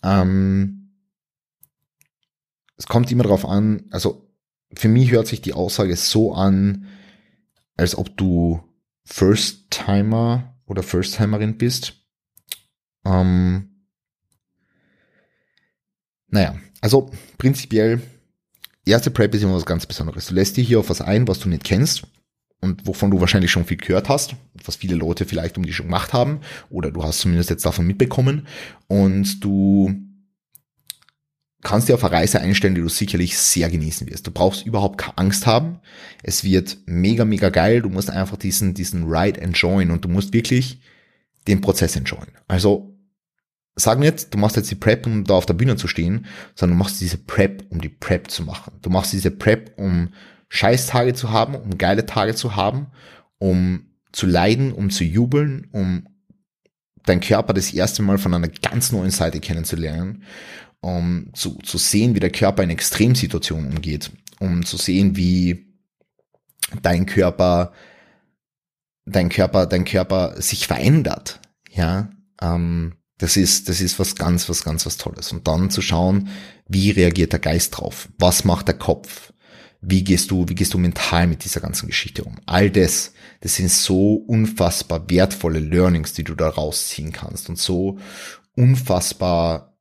Ähm, 0.04 0.94
es 2.78 2.86
kommt 2.86 3.12
immer 3.12 3.24
darauf 3.24 3.44
an, 3.44 3.86
also 3.90 4.32
für 4.78 4.90
mich 4.90 5.10
hört 5.10 5.26
sich 5.26 5.42
die 5.42 5.54
Aussage 5.54 5.96
so 5.96 6.36
an, 6.36 6.86
als 7.78 7.98
ob 7.98 8.16
du 8.16 8.62
First-Timer 9.06 10.56
oder 10.68 10.84
First-Timerin 10.84 11.58
bist. 11.58 11.94
Ähm, 13.04 13.88
naja, 16.28 16.60
also 16.80 17.10
prinzipiell, 17.40 18.02
erste 18.86 19.10
Prep 19.10 19.34
ist 19.34 19.42
immer 19.42 19.56
was 19.56 19.66
ganz 19.66 19.88
Besonderes. 19.88 20.28
Du 20.28 20.36
lässt 20.36 20.58
dich 20.58 20.68
hier 20.68 20.80
auf 20.80 20.92
was 20.92 21.02
ein, 21.02 21.28
was 21.28 21.40
du 21.40 21.50
nicht 21.50 21.64
kennst 21.64 22.04
und 22.62 22.88
wovon 22.88 23.12
du 23.12 23.20
wahrscheinlich 23.20 23.52
schon 23.52 23.66
viel 23.66 23.78
gehört 23.78 24.08
hast, 24.08 24.36
was 24.64 24.76
viele 24.78 24.96
Leute 24.96 25.26
vielleicht 25.26 25.58
um 25.58 25.66
dich 25.66 25.76
schon 25.76 25.88
gemacht 25.88 26.14
haben 26.14 26.42
oder 26.70 26.92
du 26.92 27.04
hast 27.04 27.20
zumindest 27.20 27.50
jetzt 27.50 27.66
davon 27.66 27.88
mitbekommen 27.88 28.48
und 28.88 29.44
du 29.44 29.94
kannst 31.64 31.90
dir 31.90 31.96
auf 31.96 32.04
eine 32.04 32.14
Reise 32.14 32.40
einstellen, 32.42 32.76
die 32.76 32.82
du 32.82 32.90
sicherlich 32.90 33.38
sehr 33.38 33.70
genießen 33.70 34.08
wirst. 34.10 34.26
Du 34.26 34.32
brauchst 34.32 34.66
überhaupt 34.66 34.98
keine 34.98 35.18
Angst 35.18 35.46
haben. 35.46 35.80
Es 36.24 36.44
wird 36.44 36.78
mega, 36.86 37.26
mega 37.26 37.50
geil. 37.50 37.82
Du 37.82 37.90
musst 37.90 38.10
einfach 38.10 38.38
diesen, 38.38 38.74
diesen 38.74 39.12
Ride 39.12 39.40
enjoyen 39.42 39.92
und 39.92 40.04
du 40.04 40.10
musst 40.10 40.34
wirklich 40.34 40.82
den 41.48 41.62
Prozess 41.62 41.96
enjoyen. 41.96 42.32
Also 42.48 42.96
sag 43.76 44.00
nicht, 44.00 44.34
du 44.34 44.38
machst 44.38 44.56
jetzt 44.56 44.72
die 44.72 44.76
Prep, 44.76 45.06
um 45.06 45.24
da 45.24 45.36
auf 45.36 45.46
der 45.46 45.54
Bühne 45.54 45.76
zu 45.76 45.88
stehen, 45.88 46.26
sondern 46.56 46.78
du 46.78 46.84
machst 46.84 47.02
diese 47.02 47.18
Prep, 47.18 47.66
um 47.70 47.82
die 47.82 47.90
Prep 47.90 48.30
zu 48.30 48.44
machen. 48.44 48.74
Du 48.82 48.90
machst 48.90 49.14
diese 49.14 49.32
Prep, 49.32 49.74
um 49.78 50.10
Scheißtage 50.54 51.14
zu 51.14 51.32
haben, 51.32 51.56
um 51.56 51.78
geile 51.78 52.06
Tage 52.06 52.36
zu 52.36 52.58
haben, 52.58 52.88
um 53.38 53.86
zu 54.12 54.28
leiden, 54.28 54.74
um 54.74 54.90
zu 54.90 55.06
jubeln, 55.06 55.70
um 55.72 56.08
dein 57.06 57.22
Körper 57.22 57.54
das 57.54 57.72
erste 57.72 58.04
Mal 58.04 58.18
von 58.18 58.34
einer 58.34 58.50
ganz 58.50 58.92
neuen 58.92 59.12
Seite 59.12 59.40
kennenzulernen, 59.40 60.24
um 60.82 61.30
zu, 61.34 61.58
zu 61.60 61.78
sehen, 61.78 62.16
wie 62.16 62.20
der 62.20 62.34
Körper 62.34 62.64
in 62.64 62.70
Extremsituationen 62.70 63.72
umgeht, 63.72 64.12
um 64.42 64.66
zu 64.66 64.76
sehen, 64.76 65.16
wie 65.16 65.74
dein 66.82 67.06
Körper, 67.06 67.72
dein 69.06 69.30
Körper, 69.30 69.68
dein 69.68 69.86
Körper 69.86 70.42
sich 70.42 70.68
verändert, 70.68 71.40
ja, 71.70 72.10
ähm, 72.42 72.96
das 73.20 73.38
ist, 73.38 73.70
das 73.70 73.80
ist 73.80 74.00
was 74.00 74.16
ganz, 74.16 74.50
was 74.50 74.66
ganz, 74.66 74.86
was 74.86 74.98
Tolles. 74.98 75.32
Und 75.32 75.48
dann 75.48 75.70
zu 75.70 75.82
schauen, 75.82 76.28
wie 76.68 76.92
reagiert 76.92 77.32
der 77.32 77.40
Geist 77.40 77.78
drauf? 77.78 78.10
Was 78.18 78.44
macht 78.44 78.68
der 78.68 78.78
Kopf? 78.78 79.32
Wie 79.82 80.04
gehst 80.04 80.30
du, 80.30 80.48
wie 80.48 80.56
gehst 80.56 80.76
du 80.76 80.78
mental 80.78 81.26
mit 81.26 81.44
dieser 81.44 81.60
ganzen 81.60 81.88
Geschichte 81.88 82.24
um? 82.24 82.40
All 82.46 82.70
das, 82.70 83.14
das 83.40 83.56
sind 83.56 83.72
so 83.72 84.14
unfassbar 84.14 85.10
wertvolle 85.10 85.60
Learnings, 85.60 86.14
die 86.14 86.24
du 86.24 86.36
da 86.36 86.50
rausziehen 86.50 87.12
kannst 87.12 87.50
und 87.50 87.58
so 87.58 87.98
unfassbar 88.56 89.76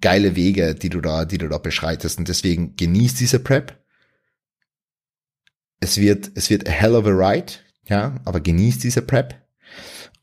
geile 0.00 0.34
Wege, 0.34 0.74
die 0.74 0.88
du 0.88 1.00
da, 1.00 1.24
die 1.24 1.38
du 1.38 1.48
da 1.48 1.58
beschreitest. 1.58 2.18
Und 2.18 2.28
deswegen 2.28 2.74
genieß 2.74 3.14
diese 3.14 3.38
Prep. 3.38 3.78
Es 5.80 5.98
wird, 5.98 6.32
es 6.34 6.50
wird 6.50 6.68
a 6.68 6.72
hell 6.72 6.96
of 6.96 7.06
a 7.06 7.10
ride, 7.10 7.52
ja, 7.84 8.20
aber 8.24 8.40
genieß 8.40 8.80
diese 8.80 9.02
Prep. 9.02 9.40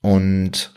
Und 0.01 0.73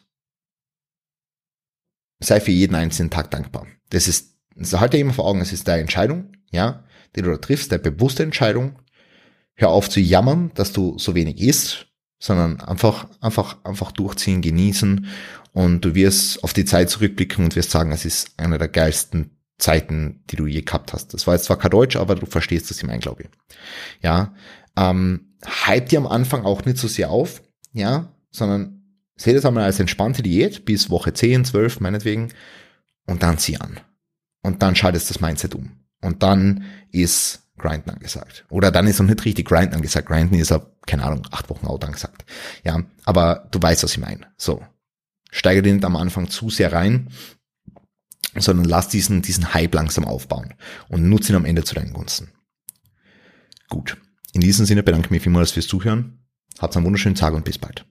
sei 2.21 2.40
für 2.40 2.53
jeden 2.53 2.77
einzelnen 2.77 3.11
Tag 3.11 3.31
dankbar. 3.31 3.66
Das 3.90 4.07
ist, 4.07 4.37
das 4.55 4.79
halte 4.79 4.97
immer 4.97 5.12
vor 5.12 5.27
Augen, 5.27 5.40
es 5.40 5.53
ist 5.53 5.66
deine 5.66 5.83
Entscheidung, 5.83 6.33
ja, 6.51 6.85
die 7.16 7.23
du 7.23 7.31
da 7.31 7.37
triffst, 7.37 7.73
deine 7.73 7.83
bewusste 7.83 8.23
Entscheidung. 8.23 8.79
Hör 9.55 9.71
auf 9.71 9.90
zu 9.90 10.01
jammern, 10.01 10.51
dass 10.55 10.73
du 10.73 10.99
so 10.99 11.14
wenig 11.14 11.40
isst, 11.40 11.87
sondern 12.18 12.61
einfach, 12.61 13.09
einfach, 13.21 13.64
einfach 13.64 13.92
durchziehen, 13.92 14.40
genießen 14.40 15.07
und 15.53 15.85
du 15.85 15.94
wirst 15.94 16.44
auf 16.44 16.53
die 16.53 16.64
Zeit 16.64 16.90
zurückblicken 16.90 17.44
und 17.44 17.57
wirst 17.57 17.71
sagen, 17.71 17.90
es 17.92 18.05
ist 18.05 18.38
eine 18.38 18.59
der 18.59 18.68
geilsten 18.68 19.31
Zeiten, 19.59 20.23
die 20.31 20.37
du 20.37 20.47
je 20.47 20.62
gehabt 20.62 20.92
hast. 20.92 21.14
Das 21.14 21.27
war 21.27 21.35
jetzt 21.35 21.47
zwar 21.47 21.59
kein 21.59 21.73
Deutsch, 21.73 21.97
aber 21.97 22.14
du 22.14 22.27
verstehst 22.27 22.71
das 22.71 22.81
im 22.83 22.88
mein, 22.88 23.01
glaube 23.01 23.25
ich. 23.25 23.29
Ja, 24.01 24.35
ähm, 24.77 25.35
hype 25.44 25.88
dir 25.88 25.99
am 25.99 26.07
Anfang 26.07 26.44
auch 26.44 26.64
nicht 26.64 26.79
so 26.79 26.87
sehr 26.87 27.11
auf, 27.11 27.42
ja, 27.73 28.12
sondern 28.31 28.79
Seht 29.18 29.35
es 29.35 29.44
einmal 29.44 29.64
als 29.64 29.81
entspannte 29.81 30.23
Diät 30.23 30.64
bis 30.64 30.90
Woche 30.90 31.12
10, 31.12 31.44
12 31.44 31.81
meinetwegen 31.81 32.33
und 33.05 33.25
dann 33.25 33.37
zieh 33.37 33.59
an. 33.59 33.81
Und 34.42 34.62
dann 34.62 34.77
schaltest 34.77 35.11
das 35.11 35.21
Mindset 35.21 35.57
um. 35.57 35.73
Und 36.00 36.22
dann 36.22 36.64
ist 36.90 37.42
Grinden 37.58 37.90
angesagt. 37.90 38.44
Oder 38.48 38.70
dann 38.70 38.87
ist 38.87 39.00
noch 39.00 39.06
nicht 39.06 39.24
richtig 39.24 39.48
Grinden 39.48 39.74
angesagt. 39.74 40.08
Grinden 40.08 40.37
ist 40.37 40.52
ab, 40.52 40.72
keine 40.87 41.04
Ahnung, 41.04 41.26
acht 41.30 41.50
Wochen 41.50 41.66
out 41.66 41.84
angesagt. 41.84 42.24
Ja, 42.64 42.82
aber 43.04 43.48
du 43.50 43.61
weißt, 43.61 43.82
was 43.82 43.92
ich 43.92 43.98
meine. 43.98 44.26
So. 44.37 44.64
Steige 45.30 45.61
den 45.61 45.84
am 45.84 45.96
Anfang 45.96 46.30
zu 46.30 46.48
sehr 46.48 46.72
rein, 46.72 47.11
sondern 48.34 48.64
lass 48.64 48.88
diesen, 48.88 49.20
diesen 49.20 49.52
Hype 49.52 49.74
langsam 49.74 50.04
aufbauen 50.04 50.54
und 50.88 51.08
nutze 51.08 51.32
ihn 51.32 51.37
am 51.37 51.44
Ende 51.44 51.64
zu 51.64 51.74
deinen 51.74 51.92
Gunsten. 51.92 52.30
Gut. 53.68 53.98
In 54.32 54.40
diesem 54.40 54.66
Sinne 54.66 54.82
bedanke 54.82 55.06
ich 55.06 55.11
mich 55.11 55.22
vielmals 55.22 55.52
fürs 55.52 55.66
Zuhören. 55.66 56.24
Habt 56.58 56.76
einen 56.76 56.87
wunderschönen 56.87 57.14
Tag 57.14 57.34
und 57.34 57.44
bis 57.44 57.58
bald. 57.58 57.84